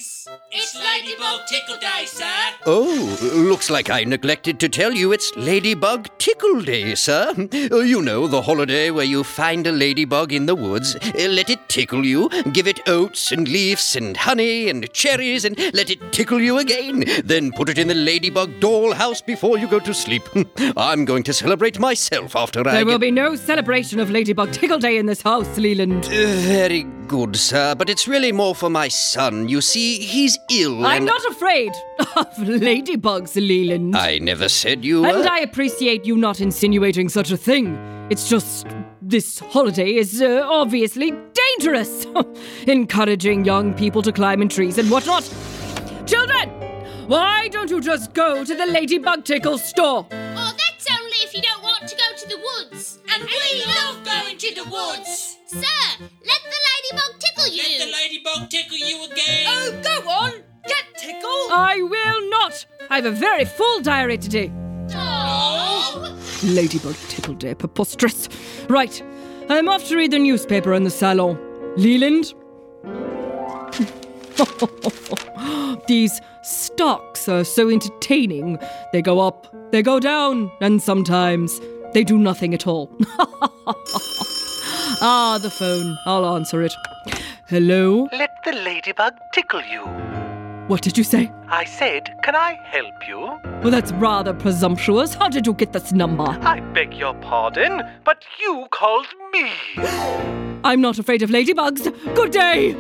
It's 0.51 0.75
Ladybug 0.75 1.47
Tickle 1.47 1.77
Day, 1.77 2.05
sir. 2.05 2.25
Oh, 2.67 3.19
looks 3.49 3.71
like 3.71 3.91
I 3.91 4.03
neglected 4.03 4.59
to 4.59 4.69
tell 4.69 4.93
you 4.93 5.13
it's 5.13 5.31
Ladybug 5.37 6.09
Tickle 6.19 6.63
Day, 6.63 6.97
sir. 6.97 7.33
You 7.53 8.03
know, 8.03 8.27
the 8.27 8.43
holiday 8.43 8.91
where 8.91 9.05
you 9.05 9.23
find 9.23 9.65
a 9.69 9.73
ladybug 9.73 10.33
in 10.33 10.47
the 10.47 10.57
woods, 10.57 10.97
let 11.15 11.49
it 11.49 11.69
tickle 11.69 12.05
you, 12.05 12.29
give 12.53 12.67
it 12.67 12.81
oats 12.89 13.31
and 13.31 13.47
leaves 13.47 13.95
and 13.95 14.17
honey 14.17 14.69
and 14.69 14.93
cherries, 14.93 15.45
and 15.45 15.57
let 15.75 15.91
it 15.91 16.13
tickle 16.13 16.41
you 16.41 16.59
again. 16.59 17.05
Then 17.25 17.53
put 17.53 17.69
it 17.69 17.79
in 17.79 17.87
the 17.87 17.95
ladybug 17.95 18.51
dollhouse 18.59 19.25
before 19.25 19.59
you 19.59 19.69
go 19.69 19.79
to 19.79 19.95
sleep. 19.95 20.25
I'm 20.77 21.05
going 21.05 21.23
to 21.25 21.33
celebrate 21.33 21.79
myself 21.79 22.35
after 22.35 22.67
I. 22.67 22.73
There 22.73 22.87
will 22.87 22.99
be 22.99 23.13
no 23.13 23.37
celebration 23.37 24.01
of 24.01 24.11
Ladybug 24.11 24.51
Tickle 24.53 24.79
Day 24.81 24.97
in 24.97 25.07
this 25.07 25.23
house, 25.23 25.57
Leland. 25.57 26.07
Uh, 26.07 26.09
Very 26.09 26.83
good, 27.07 27.37
sir, 27.37 27.75
but 27.77 27.89
it's 27.89 28.09
really 28.09 28.33
more 28.33 28.55
for 28.55 28.69
my 28.69 28.89
son. 28.89 29.49
You 29.49 29.61
see, 29.61 29.99
he's 30.17 30.39
ill. 30.51 30.85
I'm 30.87 30.99
and 30.99 31.07
not 31.07 31.25
afraid 31.27 31.73
of 32.17 32.27
ladybugs, 32.37 33.37
Leland. 33.37 33.97
I 33.97 34.19
never 34.19 34.49
said 34.49 34.85
you 34.85 35.03
were. 35.03 35.09
And 35.09 35.29
I 35.29 35.41
appreciate 35.41 36.07
you 36.07 36.17
not 36.17 36.41
insinuating 36.41 37.09
such 37.09 37.31
a 37.31 37.37
thing. 37.37 37.77
It's 38.11 38.29
just 38.29 38.67
this 39.03 39.39
holiday 39.39 39.95
is 39.95 40.23
uh, 40.23 40.47
obviously 40.49 41.13
dangerous, 41.45 42.07
encouraging 42.67 43.45
young 43.45 43.75
people 43.75 44.03
to 44.03 44.13
climb 44.13 44.41
in 44.43 44.49
trees 44.49 44.79
and 44.79 44.91
whatnot. 44.91 45.25
Children, 46.07 46.49
why 47.09 47.49
don't 47.49 47.71
you 47.71 47.81
just 47.81 48.15
go 48.15 48.45
to 48.45 48.55
the 48.55 48.67
Ladybug 48.67 49.25
Tickle 49.25 49.59
store? 49.59 50.07
Oh, 50.11 50.55
that's 50.57 50.87
only 50.99 51.19
if 51.27 51.35
you 51.35 51.43
don't 51.43 51.56
woods. 53.21 53.23
And, 53.33 53.55
we 53.55 53.65
love 53.67 54.05
going 54.05 54.37
to 54.39 54.55
the 54.55 54.65
woods. 54.65 55.37
Sir, 55.47 55.61
let 56.25 56.41
the 56.43 56.59
ladybug 56.67 57.21
tickle 57.21 57.49
you. 57.53 57.63
Let 57.63 57.87
the 57.87 57.93
ladybug 57.93 58.51
tickle 58.51 58.77
you 58.77 59.05
again. 59.05 59.47
Oh, 59.47 59.81
go 59.83 60.09
on, 60.11 60.33
get 60.67 60.85
tickled. 60.99 61.53
I 61.53 61.81
will 61.83 62.31
not. 62.31 62.67
I 62.91 62.97
have 62.97 63.07
a 63.07 63.13
very 63.13 63.45
full 63.45 63.81
diary 63.81 64.19
today. 64.19 64.51
Oh. 64.95 66.17
Ladybug 66.45 66.95
Tickle 67.09 67.35
Day, 67.35 67.55
preposterous. 67.55 68.29
Right, 68.69 69.03
I'm 69.49 69.69
off 69.69 69.89
to 69.89 69.97
read 69.97 70.11
the 70.11 70.19
newspaper 70.19 70.75
in 70.75 70.85
the 70.85 70.91
salon. 70.91 71.39
Leland? 71.77 72.35
These 75.89 76.21
stocks 76.43 77.29
are 77.29 77.45
so 77.45 77.69
entertaining. 77.69 78.59
They 78.93 79.03
go 79.03 79.21
up, 79.21 79.47
they 79.73 79.83
go 79.83 79.99
down, 79.99 80.51
and 80.61 80.83
sometimes 80.83 81.61
they 81.93 82.05
do 82.05 82.19
nothing 82.19 82.55
at 82.55 82.67
all. 82.67 82.91
ah, 85.01 85.39
the 85.41 85.51
phone. 85.51 85.97
I'll 86.07 86.27
answer 86.35 86.63
it. 86.63 86.75
Hello? 87.49 88.09
Let 88.13 88.31
the 88.45 88.53
ladybug 88.53 89.15
tickle 89.33 89.63
you. 89.63 89.83
What 90.69 90.83
did 90.83 90.99
you 90.99 91.05
say? 91.05 91.31
I 91.49 91.65
said, 91.65 92.13
can 92.25 92.35
I 92.35 92.59
help 92.65 93.07
you? 93.07 93.21
Well, 93.63 93.71
that's 93.71 93.93
rather 93.93 94.35
presumptuous. 94.35 95.15
How 95.15 95.29
did 95.29 95.47
you 95.47 95.53
get 95.53 95.73
this 95.73 95.93
number? 95.93 96.25
I 96.25 96.59
beg 96.59 96.93
your 96.93 97.15
pardon, 97.15 97.83
but 98.05 98.25
you 98.41 98.67
called 98.73 99.07
me. 99.33 99.53
I'm 100.65 100.81
not 100.81 100.99
afraid 100.99 101.23
of 101.23 101.31
ladybugs. 101.31 101.85
Good 102.17 102.33
day. 102.33 102.75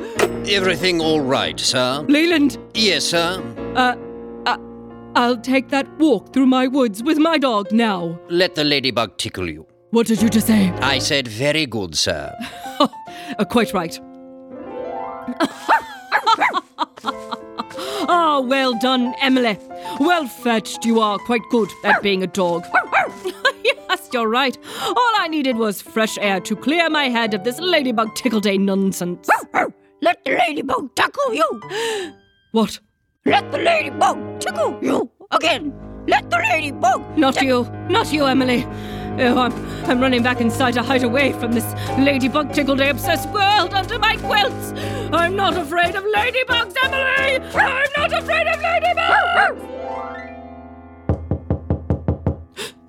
Everything 0.52 1.00
all 1.00 1.20
right, 1.20 1.58
sir? 1.60 2.04
Leland. 2.08 2.58
Yes, 2.74 3.04
sir. 3.04 3.40
Uh, 3.76 3.78
uh, 3.78 3.96
I'll 5.16 5.38
take 5.38 5.70
that 5.70 5.88
walk 5.98 6.34
through 6.34 6.44
my 6.46 6.66
woods 6.66 7.02
with 7.02 7.16
my 7.18 7.38
dog 7.38 7.72
now. 7.72 8.20
Let 8.28 8.54
the 8.54 8.64
ladybug 8.64 9.16
tickle 9.16 9.48
you. 9.48 9.66
What 9.90 10.06
did 10.06 10.20
you 10.20 10.28
just 10.28 10.46
say? 10.46 10.68
I 10.82 10.98
said 10.98 11.26
very 11.26 11.66
good, 11.66 11.96
sir. 11.96 12.32
Uh, 13.38 13.44
quite 13.44 13.72
right. 13.74 13.98
Ah, 18.08 18.40
well 18.40 18.78
done, 18.78 19.14
Emily. 19.20 19.58
Well 19.98 20.26
fetched. 20.28 20.84
You 20.84 21.00
are 21.00 21.18
quite 21.18 21.42
good 21.50 21.68
at 21.84 22.02
being 22.02 22.22
a 22.22 22.26
dog. 22.26 22.64
yes, 23.64 24.08
you're 24.12 24.28
right. 24.28 24.56
All 24.80 25.12
I 25.18 25.26
needed 25.28 25.56
was 25.56 25.82
fresh 25.82 26.16
air 26.18 26.38
to 26.40 26.54
clear 26.54 26.88
my 26.88 27.08
head 27.08 27.34
of 27.34 27.42
this 27.42 27.58
ladybug 27.58 28.14
tickle 28.14 28.40
day 28.40 28.58
nonsense. 28.58 29.28
Let 30.02 30.24
the 30.24 30.32
ladybug 30.32 30.94
tickle 30.94 31.34
you. 31.34 32.12
What? 32.52 32.78
Let 33.26 33.50
the 33.50 33.58
ladybug 33.58 34.38
tickle 34.38 34.78
you 34.80 35.10
again. 35.32 35.74
Let 36.06 36.30
the 36.30 36.36
ladybug. 36.36 37.18
Not 37.18 37.42
you. 37.42 37.64
Not 37.90 38.12
you, 38.12 38.24
Emily. 38.24 38.64
Oh, 39.18 39.38
I'm, 39.40 39.52
I'm 39.90 40.00
running 40.00 40.22
back 40.22 40.40
inside 40.40 40.74
to 40.74 40.82
hide 40.82 41.02
away 41.02 41.32
from 41.32 41.50
this 41.50 41.64
ladybug 41.98 42.52
tickle 42.52 42.76
day 42.76 42.88
obsessed 42.88 43.28
world 43.30 43.74
under 43.74 43.98
my 43.98 44.16
quilts. 44.18 44.72
I'm 45.12 45.34
not 45.34 45.56
afraid 45.56 45.96
of 45.96 46.04
ladybugs, 46.04 46.76
Emily. 46.84 47.44
I'm 47.52 47.88
not 47.96 48.12
afraid 48.12 48.46
of 48.46 48.60
ladybugs. 48.60 49.75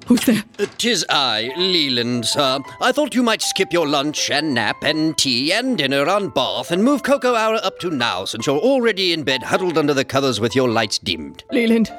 Who's 0.08 0.24
there? 0.26 0.44
Tis 0.78 1.06
I, 1.10 1.52
Leland, 1.58 2.26
sir. 2.26 2.60
I 2.80 2.94
thought 2.94 3.14
you 3.14 3.24
might 3.24 3.42
skip 3.42 3.74
your 3.74 3.86
lunch 3.86 4.32
and 4.32 4.54
nap 4.54 4.78
and 4.82 5.18
tea 5.18 5.52
and 5.52 5.78
dinner 5.78 6.08
on 6.08 6.30
bath 6.30 6.72
and 6.72 6.82
move 6.82 7.04
cocoa 7.04 7.36
hour 7.36 7.60
up 7.62 7.78
to 7.80 7.90
now 7.90 8.24
since 8.24 8.48
you're 8.48 8.58
already 8.58 9.12
in 9.12 9.24
bed 9.24 9.44
huddled 9.44 9.78
under 9.78 9.94
the 9.94 10.06
covers 10.06 10.40
with 10.40 10.56
your 10.56 10.70
lights 10.70 10.98
dimmed. 10.98 11.44
Leland, 11.52 11.92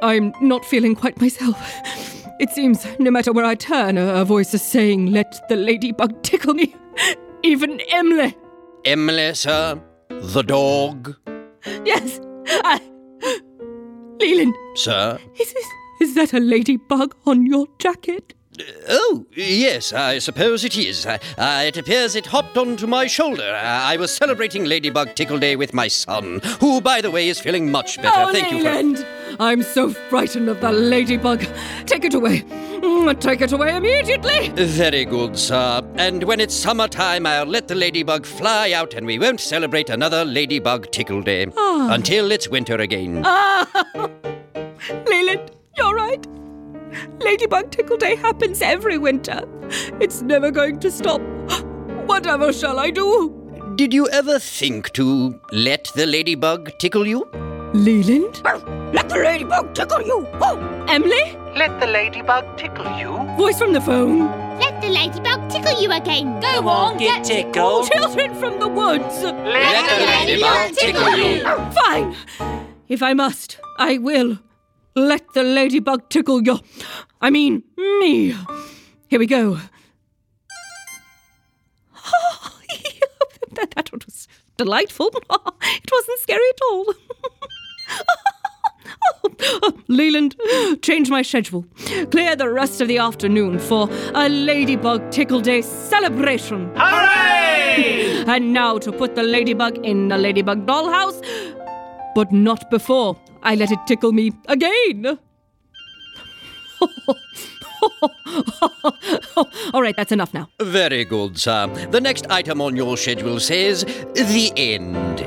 I'm 0.00 0.32
not 0.40 0.64
feeling 0.64 0.96
quite 0.96 1.20
myself. 1.20 1.56
It 2.40 2.50
seems 2.50 2.84
no 2.98 3.12
matter 3.12 3.32
where 3.32 3.44
I 3.44 3.54
turn, 3.54 3.96
a, 3.96 4.24
voice 4.24 4.52
is 4.52 4.62
saying, 4.62 5.12
Let 5.12 5.48
the 5.48 5.54
ladybug 5.54 6.20
tickle 6.22 6.54
me. 6.54 6.74
Even 7.44 7.80
Emily. 7.92 8.36
Emily, 8.84 9.34
sir? 9.34 9.80
The 10.08 10.42
dog? 10.42 11.14
Yes, 11.84 12.20
I. 12.48 12.80
Leland, 14.20 14.54
Sir? 14.74 15.18
is, 15.38 15.52
is, 15.52 15.66
is 16.02 16.14
that 16.14 16.32
a 16.32 16.40
ladybug 16.40 17.14
on 17.26 17.46
your 17.46 17.66
jacket? 17.78 18.34
Oh, 18.88 19.24
yes, 19.34 19.92
I 19.94 20.18
suppose 20.18 20.62
it 20.62 20.76
is. 20.76 21.06
Uh, 21.06 21.16
uh, 21.38 21.62
it 21.66 21.78
appears 21.78 22.14
it 22.14 22.26
hopped 22.26 22.58
onto 22.58 22.86
my 22.86 23.06
shoulder. 23.06 23.42
Uh, 23.50 23.62
I 23.92 23.96
was 23.96 24.14
celebrating 24.14 24.64
Ladybug 24.66 25.14
Tickle 25.14 25.38
Day 25.38 25.56
with 25.56 25.72
my 25.72 25.88
son, 25.88 26.40
who, 26.60 26.80
by 26.82 27.00
the 27.00 27.10
way, 27.10 27.28
is 27.30 27.40
feeling 27.40 27.70
much 27.70 27.96
better. 27.96 28.12
oh, 28.28 28.32
Thank 28.32 28.52
you 28.52 28.58
for. 28.58 28.64
Leland! 28.64 29.06
I'm 29.40 29.62
so 29.62 29.88
frightened 30.10 30.50
of 30.50 30.60
the 30.60 30.70
ladybug. 30.70 31.46
Take 31.86 32.04
it 32.04 32.12
away. 32.12 32.40
Mm, 32.42 33.18
Take 33.20 33.40
it 33.40 33.52
away 33.52 33.74
immediately. 33.74 34.50
Very 34.50 35.06
good, 35.06 35.38
sir. 35.38 35.80
And 35.94 36.22
when 36.24 36.38
it's 36.38 36.54
summertime, 36.54 37.24
I'll 37.26 37.46
let 37.46 37.68
the 37.68 37.74
ladybug 37.74 38.26
fly 38.26 38.72
out 38.72 38.92
and 38.92 39.06
we 39.06 39.18
won't 39.18 39.40
celebrate 39.40 39.88
another 39.88 40.26
Ladybug 40.26 40.90
Tickle 40.90 41.22
Day 41.22 41.46
Ah. 41.56 41.88
until 41.94 42.30
it's 42.30 42.48
winter 42.48 42.76
again. 42.76 43.22
Ah! 43.24 43.66
Leland, 45.08 45.50
you're 45.76 45.94
right. 45.94 46.26
Ladybug 47.20 47.70
Tickle 47.70 47.96
Day 47.96 48.16
happens 48.16 48.60
every 48.62 48.98
winter. 48.98 49.42
It's 50.00 50.22
never 50.22 50.50
going 50.50 50.80
to 50.80 50.90
stop. 50.90 51.20
Whatever 52.06 52.52
shall 52.52 52.78
I 52.78 52.90
do? 52.90 53.38
Did 53.76 53.94
you 53.94 54.08
ever 54.10 54.38
think 54.38 54.92
to 54.92 55.40
let 55.50 55.90
the 55.94 56.06
ladybug 56.06 56.78
tickle 56.78 57.06
you? 57.06 57.28
Leland? 57.72 58.42
Let 58.92 59.08
the 59.08 59.16
ladybug 59.16 59.74
tickle 59.74 60.02
you. 60.02 60.26
Oh. 60.42 60.84
Emily? 60.88 61.38
Let 61.56 61.80
the 61.80 61.86
ladybug 61.86 62.58
tickle 62.58 62.98
you. 62.98 63.16
Voice 63.38 63.58
from 63.58 63.72
the 63.72 63.80
phone. 63.80 64.26
Let 64.58 64.82
the 64.82 64.90
ladybug 64.90 65.48
tickle 65.48 65.80
you 65.80 65.90
again. 65.90 66.38
Go 66.40 66.52
Come 66.52 66.68
on, 66.68 66.98
get 66.98 67.24
tickled. 67.24 67.90
Children 67.90 68.34
from 68.34 68.60
the 68.60 68.68
woods. 68.68 69.22
Let 69.22 69.88
the 69.88 70.04
ladybug 70.04 70.76
tickle 70.76 71.16
you. 71.16 71.44
Fine. 71.72 72.14
If 72.88 73.02
I 73.02 73.14
must, 73.14 73.58
I 73.78 73.96
will. 73.96 74.38
Let 74.94 75.32
the 75.34 75.42
ladybug 75.42 76.08
tickle 76.08 76.42
you. 76.42 76.58
I 77.20 77.30
mean, 77.30 77.62
me. 77.76 78.36
Here 79.08 79.18
we 79.18 79.26
go. 79.26 79.54
that, 83.52 83.72
that 83.74 83.90
was 83.92 84.28
delightful. 84.56 85.08
it 85.08 85.90
wasn't 85.90 86.18
scary 86.20 86.48
at 86.48 86.60
all. 86.70 86.94
Oh, 89.62 89.72
Leland, 89.88 90.36
change 90.82 91.10
my 91.10 91.22
schedule. 91.22 91.66
Clear 92.10 92.36
the 92.36 92.50
rest 92.50 92.80
of 92.80 92.88
the 92.88 92.98
afternoon 92.98 93.58
for 93.58 93.88
a 94.14 94.28
Ladybug 94.28 95.10
Tickle 95.10 95.40
Day 95.40 95.62
celebration. 95.62 96.70
Hooray! 96.76 98.24
And 98.26 98.52
now 98.52 98.78
to 98.78 98.92
put 98.92 99.14
the 99.14 99.22
ladybug 99.22 99.78
in 99.84 100.08
the 100.08 100.18
ladybug 100.18 100.66
dollhouse, 100.66 101.22
but 102.14 102.32
not 102.32 102.70
before 102.70 103.18
I 103.42 103.54
let 103.54 103.70
it 103.70 103.78
tickle 103.86 104.12
me 104.12 104.32
again. 104.46 105.18
All 109.74 109.82
right, 109.82 109.96
that's 109.96 110.12
enough 110.12 110.32
now. 110.34 110.48
Very 110.60 111.04
good, 111.04 111.38
sir. 111.38 111.66
The 111.90 112.00
next 112.00 112.30
item 112.30 112.60
on 112.60 112.76
your 112.76 112.96
schedule 112.96 113.40
says 113.40 113.84
the 113.84 114.52
end. 114.56 115.20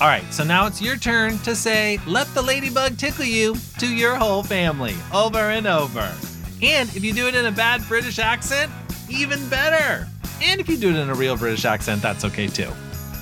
All 0.00 0.08
right, 0.08 0.24
so 0.32 0.42
now 0.42 0.66
it's 0.66 0.82
your 0.82 0.96
turn 0.96 1.38
to 1.38 1.54
say, 1.54 2.00
let 2.08 2.26
the 2.34 2.42
ladybug 2.42 2.98
tickle 2.98 3.24
you 3.24 3.54
to 3.78 3.86
your 3.86 4.16
whole 4.16 4.42
family 4.42 4.96
over 5.14 5.38
and 5.38 5.68
over. 5.68 6.12
And 6.60 6.88
if 6.96 7.04
you 7.04 7.12
do 7.12 7.28
it 7.28 7.36
in 7.36 7.46
a 7.46 7.52
bad 7.52 7.86
British 7.86 8.18
accent, 8.18 8.72
even 9.08 9.48
better. 9.48 10.08
And 10.44 10.60
if 10.60 10.68
you 10.68 10.76
do 10.76 10.90
it 10.90 10.96
in 10.96 11.08
a 11.08 11.14
real 11.14 11.36
British 11.36 11.64
accent, 11.64 12.02
that's 12.02 12.24
okay 12.24 12.48
too. 12.48 12.70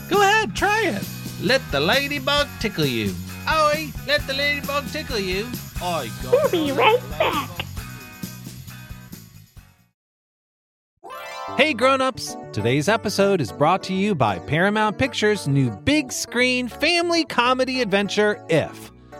Go 0.09 0.23
ahead, 0.23 0.57
try 0.57 0.83
it. 0.87 1.07
Let 1.43 1.61
the 1.71 1.79
ladybug 1.81 2.49
tickle 2.61 2.87
you. 2.87 3.15
Oi, 3.49 3.91
let 4.07 4.27
the 4.27 4.33
ladybug 4.33 4.87
tickle 4.89 5.19
you. 5.19 5.47
Oi, 5.83 6.09
go. 6.23 6.31
We'll 6.33 6.51
be 6.51 6.73
right 6.73 7.01
back. 7.19 7.51
Hey 11.57 11.75
grown-ups! 11.75 12.37
Today's 12.53 12.89
episode 12.89 13.41
is 13.41 13.53
brought 13.53 13.83
to 13.83 13.93
you 13.93 14.15
by 14.15 14.39
Paramount 14.39 14.97
Pictures' 14.97 15.47
new 15.47 15.71
big 15.71 16.11
screen 16.11 16.69
family 16.69 17.25
comedy 17.25 17.83
adventure 17.83 18.43
If. 18.49 18.91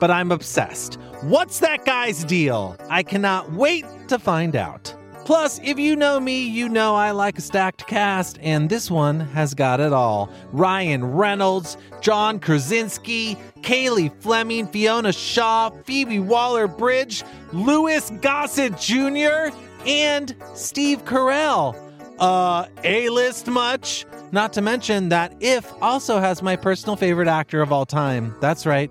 but 0.00 0.10
I'm 0.10 0.32
obsessed. 0.32 0.94
What's 1.22 1.60
that 1.60 1.84
guy's 1.84 2.24
deal? 2.24 2.76
I 2.88 3.02
cannot 3.02 3.52
wait 3.52 3.84
to 4.08 4.18
find 4.18 4.56
out. 4.56 4.94
Plus, 5.26 5.60
if 5.62 5.78
you 5.78 5.94
know 5.94 6.18
me, 6.18 6.44
you 6.44 6.68
know 6.68 6.96
I 6.96 7.12
like 7.12 7.38
a 7.38 7.40
stacked 7.40 7.86
cast, 7.86 8.38
and 8.40 8.68
this 8.68 8.90
one 8.90 9.20
has 9.20 9.54
got 9.54 9.78
it 9.78 9.92
all. 9.92 10.28
Ryan 10.50 11.04
Reynolds, 11.04 11.76
John 12.00 12.40
Krasinski, 12.40 13.36
Cailey 13.60 14.10
Fleming, 14.20 14.66
Fiona 14.66 15.12
Shaw, 15.12 15.70
Phoebe 15.84 16.18
Waller 16.18 16.66
Bridge, 16.66 17.22
Louis 17.52 18.10
Gossett 18.22 18.76
Jr., 18.78 19.54
and 19.86 20.34
Steve 20.54 21.04
Carell. 21.04 21.76
Uh, 22.18 22.66
A 22.82 23.08
list 23.10 23.46
much? 23.46 24.06
Not 24.32 24.52
to 24.54 24.62
mention 24.62 25.10
that 25.10 25.34
If 25.40 25.72
also 25.80 26.18
has 26.18 26.42
my 26.42 26.56
personal 26.56 26.96
favorite 26.96 27.28
actor 27.28 27.62
of 27.62 27.72
all 27.72 27.86
time. 27.86 28.34
That's 28.40 28.66
right, 28.66 28.90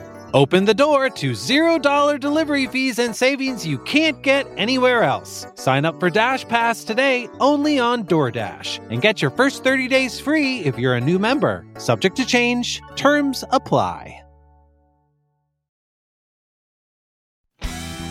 Open 0.33 0.63
the 0.63 0.73
door 0.73 1.09
to 1.09 1.31
$0 1.31 2.17
delivery 2.17 2.65
fees 2.65 2.99
and 2.99 3.13
savings 3.13 3.67
you 3.67 3.77
can't 3.79 4.21
get 4.21 4.47
anywhere 4.55 5.03
else. 5.03 5.45
Sign 5.55 5.83
up 5.83 5.99
for 5.99 6.09
Dash 6.09 6.47
Pass 6.47 6.85
today 6.85 7.27
only 7.41 7.79
on 7.79 8.05
DoorDash 8.05 8.79
and 8.89 9.01
get 9.01 9.21
your 9.21 9.31
first 9.31 9.61
30 9.65 9.89
days 9.89 10.21
free 10.21 10.59
if 10.59 10.79
you're 10.79 10.95
a 10.95 11.01
new 11.01 11.19
member. 11.19 11.65
Subject 11.77 12.15
to 12.15 12.25
change, 12.25 12.81
terms 12.95 13.43
apply. 13.51 14.17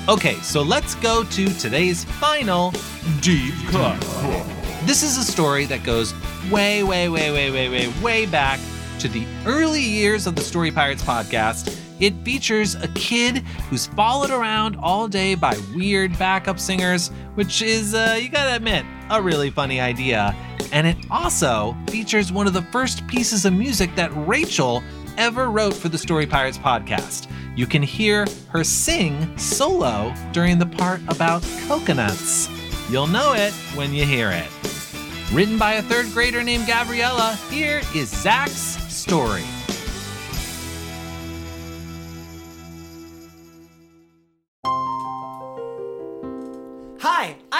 Okay, 0.06 0.34
so 0.42 0.60
let's 0.60 0.96
go 0.96 1.24
to 1.24 1.46
today's 1.54 2.04
final 2.04 2.74
deep 3.22 3.54
cut. 3.68 3.98
This 4.84 5.02
is 5.02 5.16
a 5.16 5.24
story 5.24 5.64
that 5.66 5.84
goes 5.84 6.12
way, 6.50 6.82
way, 6.82 7.08
way, 7.08 7.30
way, 7.30 7.50
way, 7.50 7.68
way, 7.70 7.88
way 8.02 8.26
back 8.26 8.60
to 8.98 9.08
the 9.08 9.24
early 9.46 9.80
years 9.80 10.26
of 10.26 10.36
the 10.36 10.42
Story 10.42 10.70
Pirates 10.70 11.02
podcast. 11.02 11.78
It 12.00 12.14
features 12.24 12.74
a 12.76 12.88
kid 12.88 13.38
who's 13.68 13.86
followed 13.86 14.30
around 14.30 14.76
all 14.76 15.06
day 15.06 15.34
by 15.34 15.56
weird 15.74 16.18
backup 16.18 16.58
singers, 16.58 17.08
which 17.34 17.60
is, 17.60 17.94
uh, 17.94 18.18
you 18.20 18.30
gotta 18.30 18.56
admit, 18.56 18.86
a 19.10 19.20
really 19.20 19.50
funny 19.50 19.80
idea. 19.80 20.34
And 20.72 20.86
it 20.86 20.96
also 21.10 21.76
features 21.88 22.32
one 22.32 22.46
of 22.46 22.54
the 22.54 22.62
first 22.62 23.06
pieces 23.06 23.44
of 23.44 23.52
music 23.52 23.94
that 23.96 24.10
Rachel 24.26 24.82
ever 25.18 25.50
wrote 25.50 25.74
for 25.74 25.90
the 25.90 25.98
Story 25.98 26.26
Pirates 26.26 26.56
podcast. 26.56 27.28
You 27.54 27.66
can 27.66 27.82
hear 27.82 28.26
her 28.48 28.64
sing 28.64 29.36
solo 29.36 30.14
during 30.32 30.58
the 30.58 30.66
part 30.66 31.00
about 31.08 31.42
coconuts. 31.66 32.48
You'll 32.88 33.08
know 33.08 33.34
it 33.34 33.52
when 33.74 33.92
you 33.92 34.06
hear 34.06 34.30
it. 34.30 34.48
Written 35.32 35.58
by 35.58 35.74
a 35.74 35.82
third 35.82 36.06
grader 36.12 36.42
named 36.42 36.66
Gabriella, 36.66 37.38
here 37.50 37.82
is 37.94 38.08
Zach's 38.08 38.78
story. 38.92 39.44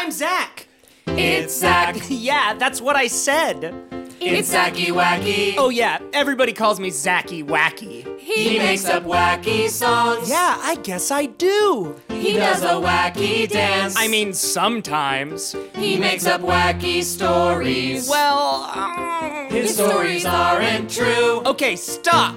I'm 0.03 0.11
Zach. 0.11 0.67
It's 1.09 1.61
Zach. 1.61 1.95
yeah, 2.09 2.55
that's 2.55 2.81
what 2.81 2.97
I 2.97 3.07
said. 3.07 3.75
It's 4.19 4.51
Zacky 4.51 4.87
Wacky. 4.87 5.57
Oh, 5.59 5.69
yeah, 5.69 5.99
everybody 6.15 6.55
calls 6.55 6.81
me 6.81 6.89
Zacky 6.91 7.45
Wacky. 7.45 8.19
He 8.19 8.57
makes 8.57 8.87
up 8.87 9.03
wacky 9.03 9.69
songs. 9.69 10.31
Yeah, 10.31 10.57
I 10.59 10.77
guess 10.77 11.11
I 11.11 11.27
do. 11.27 12.01
He 12.09 12.33
does 12.33 12.63
a 12.63 12.81
wacky 12.81 13.47
dance. 13.47 13.95
I 13.95 14.09
mean, 14.09 14.33
sometimes. 14.33 15.55
He 15.77 15.99
makes 15.99 16.25
up 16.25 16.41
wacky 16.41 17.03
stories. 17.03 18.09
Well, 18.09 18.71
um, 18.75 19.51
His 19.51 19.75
stories 19.75 20.25
aren't 20.25 20.91
true. 20.91 21.43
Okay, 21.45 21.77
stop. 21.77 22.37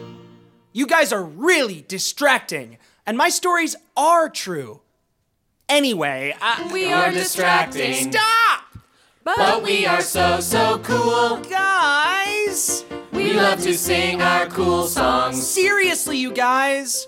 You 0.74 0.86
guys 0.86 1.14
are 1.14 1.24
really 1.24 1.86
distracting, 1.88 2.78
and 3.06 3.18
my 3.18 3.30
stories 3.30 3.78
are 3.96 4.30
true. 4.30 4.82
Anyway, 5.70 6.36
I, 6.42 6.70
We 6.72 6.92
are 6.92 7.12
distracting. 7.12 8.12
Stop! 8.12 8.64
But 9.24 9.64
we 9.64 9.86
are 9.86 10.02
so, 10.02 10.40
so 10.42 10.80
cool. 10.80 11.38
Guys! 11.50 12.84
We 13.12 13.34
love 13.34 13.62
to 13.62 13.74
sing 13.78 14.22
our 14.22 14.48
cool 14.48 14.86
songs. 14.88 15.46
Seriously, 15.46 16.18
you 16.18 16.34
guys! 16.34 17.08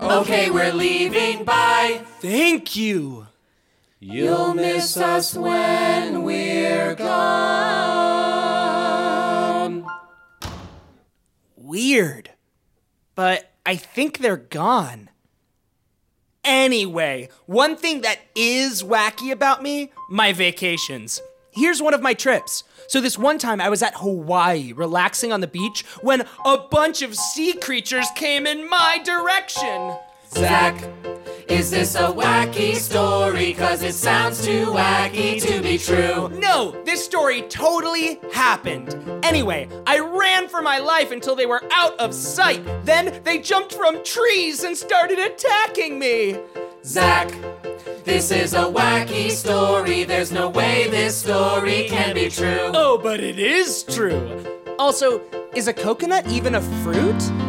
Okay, 0.00 0.50
we're 0.50 0.72
leaving. 0.72 1.44
Bye. 1.44 2.00
Thank 2.20 2.76
you. 2.76 3.26
You'll 4.00 4.54
miss 4.54 4.96
us 4.96 5.34
when 5.34 6.22
we're 6.22 6.94
gone. 6.94 8.26
Weird. 11.56 12.30
But 13.14 13.50
I 13.66 13.76
think 13.76 14.18
they're 14.18 14.36
gone. 14.36 15.10
Anyway, 16.46 17.28
one 17.46 17.76
thing 17.76 18.02
that 18.02 18.20
is 18.36 18.84
wacky 18.84 19.32
about 19.32 19.64
me 19.64 19.90
my 20.08 20.32
vacations. 20.32 21.20
Here's 21.50 21.82
one 21.82 21.92
of 21.92 22.02
my 22.02 22.14
trips. 22.14 22.62
So, 22.86 23.00
this 23.00 23.18
one 23.18 23.38
time 23.38 23.60
I 23.60 23.68
was 23.68 23.82
at 23.82 23.96
Hawaii 23.96 24.72
relaxing 24.72 25.32
on 25.32 25.40
the 25.40 25.48
beach 25.48 25.84
when 26.02 26.24
a 26.44 26.58
bunch 26.70 27.02
of 27.02 27.16
sea 27.16 27.54
creatures 27.54 28.06
came 28.14 28.46
in 28.46 28.68
my 28.70 29.00
direction. 29.04 29.96
Zach, 30.36 30.76
is 31.48 31.70
this 31.70 31.94
a 31.94 32.08
wacky 32.08 32.74
story? 32.74 33.54
Cause 33.54 33.82
it 33.82 33.94
sounds 33.94 34.44
too 34.44 34.66
wacky 34.66 35.40
to 35.40 35.62
be 35.62 35.78
true. 35.78 36.28
No, 36.28 36.76
this 36.84 37.02
story 37.02 37.40
totally 37.48 38.20
happened. 38.34 38.94
Anyway, 39.24 39.66
I 39.86 39.98
ran 39.98 40.46
for 40.48 40.60
my 40.60 40.78
life 40.78 41.10
until 41.10 41.36
they 41.36 41.46
were 41.46 41.62
out 41.72 41.98
of 41.98 42.12
sight. 42.12 42.62
Then 42.84 43.22
they 43.24 43.38
jumped 43.38 43.72
from 43.72 44.04
trees 44.04 44.62
and 44.62 44.76
started 44.76 45.18
attacking 45.18 45.98
me. 45.98 46.38
Zach, 46.84 47.32
this 48.04 48.30
is 48.30 48.52
a 48.52 48.64
wacky 48.64 49.30
story. 49.30 50.04
There's 50.04 50.32
no 50.32 50.50
way 50.50 50.86
this 50.90 51.16
story 51.16 51.86
can 51.88 52.14
be 52.14 52.28
true. 52.28 52.72
Oh, 52.74 52.98
but 53.02 53.20
it 53.20 53.38
is 53.38 53.84
true. 53.84 54.44
Also, 54.78 55.22
is 55.54 55.66
a 55.66 55.72
coconut 55.72 56.26
even 56.28 56.56
a 56.56 56.60
fruit? 56.84 57.45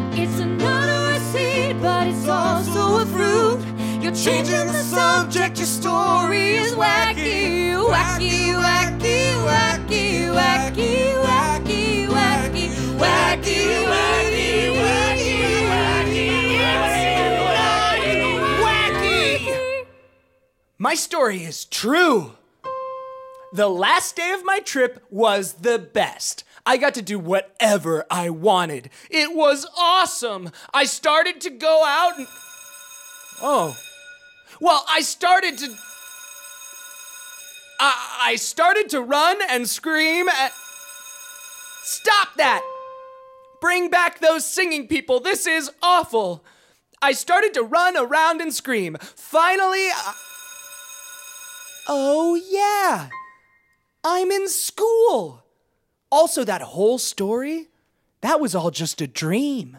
But 2.07 2.15
it's 2.15 2.27
also 2.27 3.01
a 3.01 3.05
fruit. 3.05 3.59
You're 4.01 4.13
changing 4.13 4.67
the 4.67 4.83
subject, 4.83 5.57
your 5.57 5.67
story 5.67 6.55
is 6.55 6.73
wacky, 6.73 7.73
wacky, 7.73 8.53
wacky, 8.53 9.33
wacky, 9.33 10.29
wacky, 10.31 11.11
wacky, 11.17 12.07
wacky, 12.07 12.07
wacky, 12.97 13.49
wacky, 13.87 14.75
wacky, 14.77 16.21
wacky, 17.59 18.27
Wacky! 18.63 19.85
My 20.77 20.95
story 20.95 21.43
is 21.43 21.65
true. 21.65 22.33
The 23.53 23.69
last 23.69 24.15
day 24.15 24.31
of 24.31 24.45
my 24.45 24.59
trip 24.59 25.03
was 25.09 25.53
the 25.53 25.79
best. 25.79 26.43
I 26.67 26.75
got 26.75 26.95
to 26.95 27.01
do 27.01 27.17
whatever 27.17 28.05
I 28.11 28.29
wanted. 28.29 28.89
It 29.09 29.33
was 29.33 29.65
awesome. 29.77 30.51
I 30.73 30.83
started 30.83 31.39
to 31.41 31.49
go 31.49 31.85
out 31.85 32.17
and. 32.17 32.27
Oh. 33.41 33.77
Well, 34.59 34.85
I 34.89 34.99
started 34.99 35.57
to. 35.59 35.73
I, 37.79 38.19
I 38.21 38.35
started 38.35 38.89
to 38.89 39.01
run 39.01 39.37
and 39.49 39.69
scream 39.69 40.27
at. 40.27 40.51
Stop 41.83 42.35
that! 42.35 42.61
Bring 43.61 43.89
back 43.89 44.19
those 44.19 44.45
singing 44.45 44.89
people. 44.89 45.21
This 45.21 45.47
is 45.47 45.71
awful. 45.81 46.43
I 47.01 47.13
started 47.13 47.53
to 47.53 47.63
run 47.63 47.95
around 47.95 48.41
and 48.41 48.53
scream. 48.53 48.97
Finally. 48.99 49.87
I... 49.87 50.13
Oh, 51.87 52.35
yeah. 52.35 53.07
I'm 54.03 54.31
in 54.31 54.49
school. 54.49 55.45
Also, 56.09 56.43
that 56.43 56.61
whole 56.61 56.97
story, 56.97 57.67
that 58.21 58.39
was 58.39 58.55
all 58.55 58.71
just 58.71 59.01
a 59.01 59.07
dream. 59.07 59.77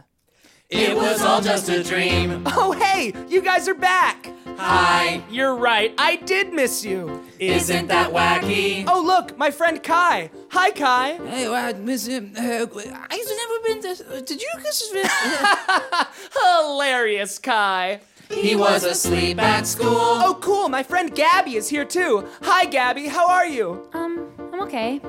It 0.71 0.95
was 0.95 1.23
all 1.23 1.41
just 1.41 1.71
a 1.71 1.83
dream. 1.83 2.43
Oh, 2.45 2.73
hey, 2.73 3.15
you 3.29 3.41
guys 3.41 3.67
are 3.69 3.75
back. 3.75 4.31
Hi. 4.59 5.23
You're 5.31 5.55
right, 5.55 5.95
I 5.97 6.17
did 6.17 6.53
miss 6.53 6.85
you. 6.85 7.25
Isn't 7.39 7.87
that 7.87 8.13
wacky? 8.13 8.85
Oh, 8.87 9.01
look, 9.03 9.39
my 9.39 9.51
friend 9.51 9.83
Kai. 9.83 10.31
Hi, 10.51 10.71
Kai. 10.73 11.13
Hey, 11.29 11.49
I 11.49 11.73
miss 11.73 12.07
him. 12.07 12.35
Uh, 12.37 12.43
I've 12.43 12.71
never 12.75 13.59
been 13.65 13.81
to. 13.81 14.23
Did 14.27 14.43
you 14.43 14.49
guys? 14.63 14.93
Hilarious, 16.43 17.39
Kai. 17.39 18.01
He 18.31 18.55
was 18.55 18.85
asleep 18.85 19.41
at 19.41 19.67
school. 19.67 19.89
Oh, 19.89 20.39
cool. 20.43 20.69
My 20.69 20.83
friend 20.83 21.15
Gabby 21.15 21.57
is 21.57 21.71
here 21.71 21.87
too. 21.87 22.29
Hi, 22.43 22.67
Gabby. 22.67 23.07
How 23.07 23.27
are 23.27 23.47
you? 23.47 23.89
Um, 23.95 24.29
I'm 24.53 24.61
okay. 24.63 25.01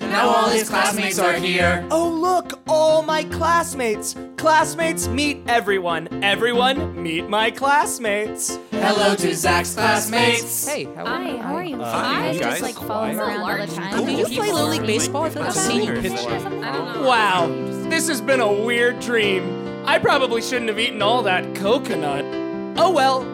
Now 0.00 0.28
all 0.28 0.48
his 0.48 0.68
classmates 0.68 1.18
are 1.18 1.34
here. 1.34 1.86
Oh, 1.90 2.08
look, 2.08 2.60
all 2.68 3.02
my 3.02 3.24
classmates. 3.24 4.14
Classmates 4.36 5.08
meet 5.08 5.42
everyone. 5.48 6.22
Everyone 6.22 7.02
meet 7.02 7.28
my 7.28 7.50
classmates. 7.50 8.58
Hello 8.70 9.14
to 9.16 9.34
Zach's 9.34 9.74
classmates. 9.74 10.66
Hey, 10.66 10.84
how 10.84 11.04
are 11.04 11.22
Hi, 11.22 11.36
how 11.36 11.54
are 11.56 11.64
you? 11.64 11.82
Uh, 11.82 11.84
I 11.84 12.30
you 12.30 12.38
just 12.38 12.60
guys 12.60 12.62
like 12.62 12.86
follow 12.86 13.06
him 13.06 13.20
around 13.20 13.40
all 13.40 13.66
the 13.66 13.74
time. 13.74 14.04
Do 14.04 14.12
you 14.12 14.26
play 14.26 14.52
Little 14.52 14.68
League 14.68 14.86
Baseball? 14.86 15.24
I 15.24 15.30
feel 15.30 15.42
like 15.42 15.50
I've 15.50 15.56
seen 15.56 15.82
you 15.82 16.00
before. 16.00 16.30
I 16.30 16.38
don't 16.38 16.60
know. 16.60 17.02
Wow, 17.06 17.46
this 17.88 18.08
has 18.08 18.20
been 18.20 18.40
a 18.40 18.52
weird 18.52 19.00
dream. 19.00 19.84
I 19.86 19.98
probably 19.98 20.42
shouldn't 20.42 20.68
have 20.68 20.78
eaten 20.78 21.02
all 21.02 21.22
that 21.22 21.54
coconut. 21.54 22.24
Oh 22.78 22.90
well. 22.90 23.24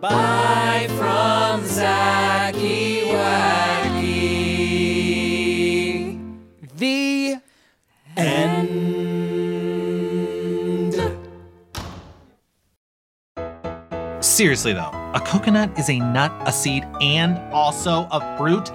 Bye 0.00 0.86
from 0.90 1.62
Zacky 1.62 3.02
Wacky. 3.08 3.87
The 6.78 7.34
end. 8.16 8.68
Seriously 14.20 14.72
though, 14.72 14.92
a 15.14 15.20
coconut 15.26 15.76
is 15.76 15.90
a 15.90 15.98
nut, 15.98 16.32
a 16.46 16.52
seed, 16.52 16.84
and 17.00 17.36
also 17.52 18.06
a 18.12 18.36
fruit. 18.38 18.66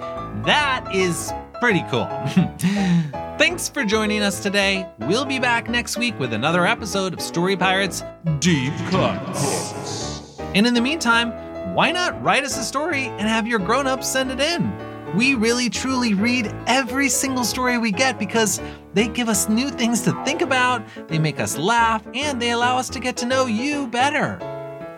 That 0.43 0.85
is 0.93 1.31
pretty 1.61 1.85
cool. 1.89 2.07
Thanks 3.37 3.69
for 3.69 3.85
joining 3.85 4.21
us 4.21 4.43
today. 4.43 4.85
We'll 4.99 5.23
be 5.23 5.39
back 5.39 5.69
next 5.69 5.97
week 5.97 6.19
with 6.19 6.33
another 6.33 6.67
episode 6.67 7.13
of 7.13 7.21
Story 7.21 7.55
Pirates 7.55 8.03
Deep 8.39 8.73
Cuts. 8.89 10.37
And 10.55 10.67
in 10.67 10.73
the 10.73 10.81
meantime, 10.81 11.31
why 11.73 11.93
not 11.93 12.21
write 12.21 12.43
us 12.43 12.57
a 12.57 12.63
story 12.63 13.05
and 13.05 13.21
have 13.21 13.47
your 13.47 13.59
grown 13.59 13.87
ups 13.87 14.09
send 14.09 14.29
it 14.29 14.41
in? 14.41 14.82
We 15.13 15.35
really 15.35 15.69
truly 15.69 16.15
read 16.15 16.51
every 16.65 17.07
single 17.07 17.43
story 17.43 17.77
we 17.77 17.91
get 17.91 18.17
because 18.17 18.59
they 18.95 19.07
give 19.07 19.29
us 19.29 19.47
new 19.47 19.69
things 19.69 20.01
to 20.01 20.23
think 20.23 20.41
about, 20.41 20.81
they 21.07 21.19
make 21.19 21.39
us 21.39 21.55
laugh, 21.55 22.03
and 22.15 22.41
they 22.41 22.49
allow 22.49 22.77
us 22.77 22.89
to 22.89 22.99
get 22.99 23.15
to 23.17 23.27
know 23.27 23.45
you 23.45 23.85
better. 23.87 24.39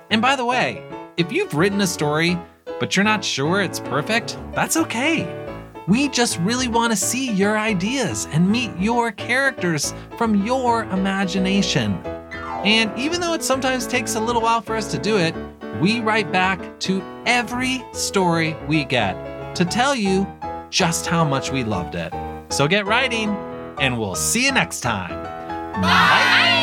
And 0.10 0.22
by 0.22 0.38
the 0.38 0.46
way, 0.46 0.88
if 1.18 1.34
you've 1.34 1.54
written 1.54 1.82
a 1.82 1.88
story, 1.88 2.40
but 2.80 2.96
you're 2.96 3.04
not 3.04 3.26
sure 3.26 3.62
it's 3.62 3.82
perfect, 3.82 4.38
that's 4.54 4.78
okay. 4.78 5.28
We 5.86 6.08
just 6.08 6.40
really 6.40 6.70
want 6.70 6.94
to 6.94 6.98
see 6.98 7.32
your 7.32 7.58
ideas 7.58 8.26
and 8.32 8.50
meet 8.50 8.72
your 8.80 9.12
characters 9.12 9.94
from 10.18 10.46
your 10.46 10.86
imagination. 10.86 11.94
And 12.64 12.98
even 12.98 13.20
though 13.20 13.34
it 13.34 13.44
sometimes 13.44 13.86
takes 13.86 14.16
a 14.16 14.22
little 14.22 14.42
while 14.42 14.62
for 14.62 14.78
us 14.78 14.90
to 14.92 14.98
do 14.98 15.18
it, 15.18 15.36
we 15.82 16.00
write 16.00 16.32
back 16.32 16.80
to 16.80 17.04
every 17.26 17.84
story 17.92 18.56
we 18.68 18.86
get 18.86 19.35
to 19.56 19.66
tell 19.66 19.96
you 19.96 20.28
just 20.70 21.06
how 21.06 21.24
much 21.24 21.52
we 21.52 21.64
loved 21.64 21.96
it. 21.96 22.14
So 22.50 22.68
get 22.68 22.86
writing, 22.86 23.30
and 23.80 24.00
we'll 24.00 24.16
see 24.16 24.46
you 24.46 24.52
next 24.52 24.82
time. 24.82 25.24
Bye. 25.82 26.55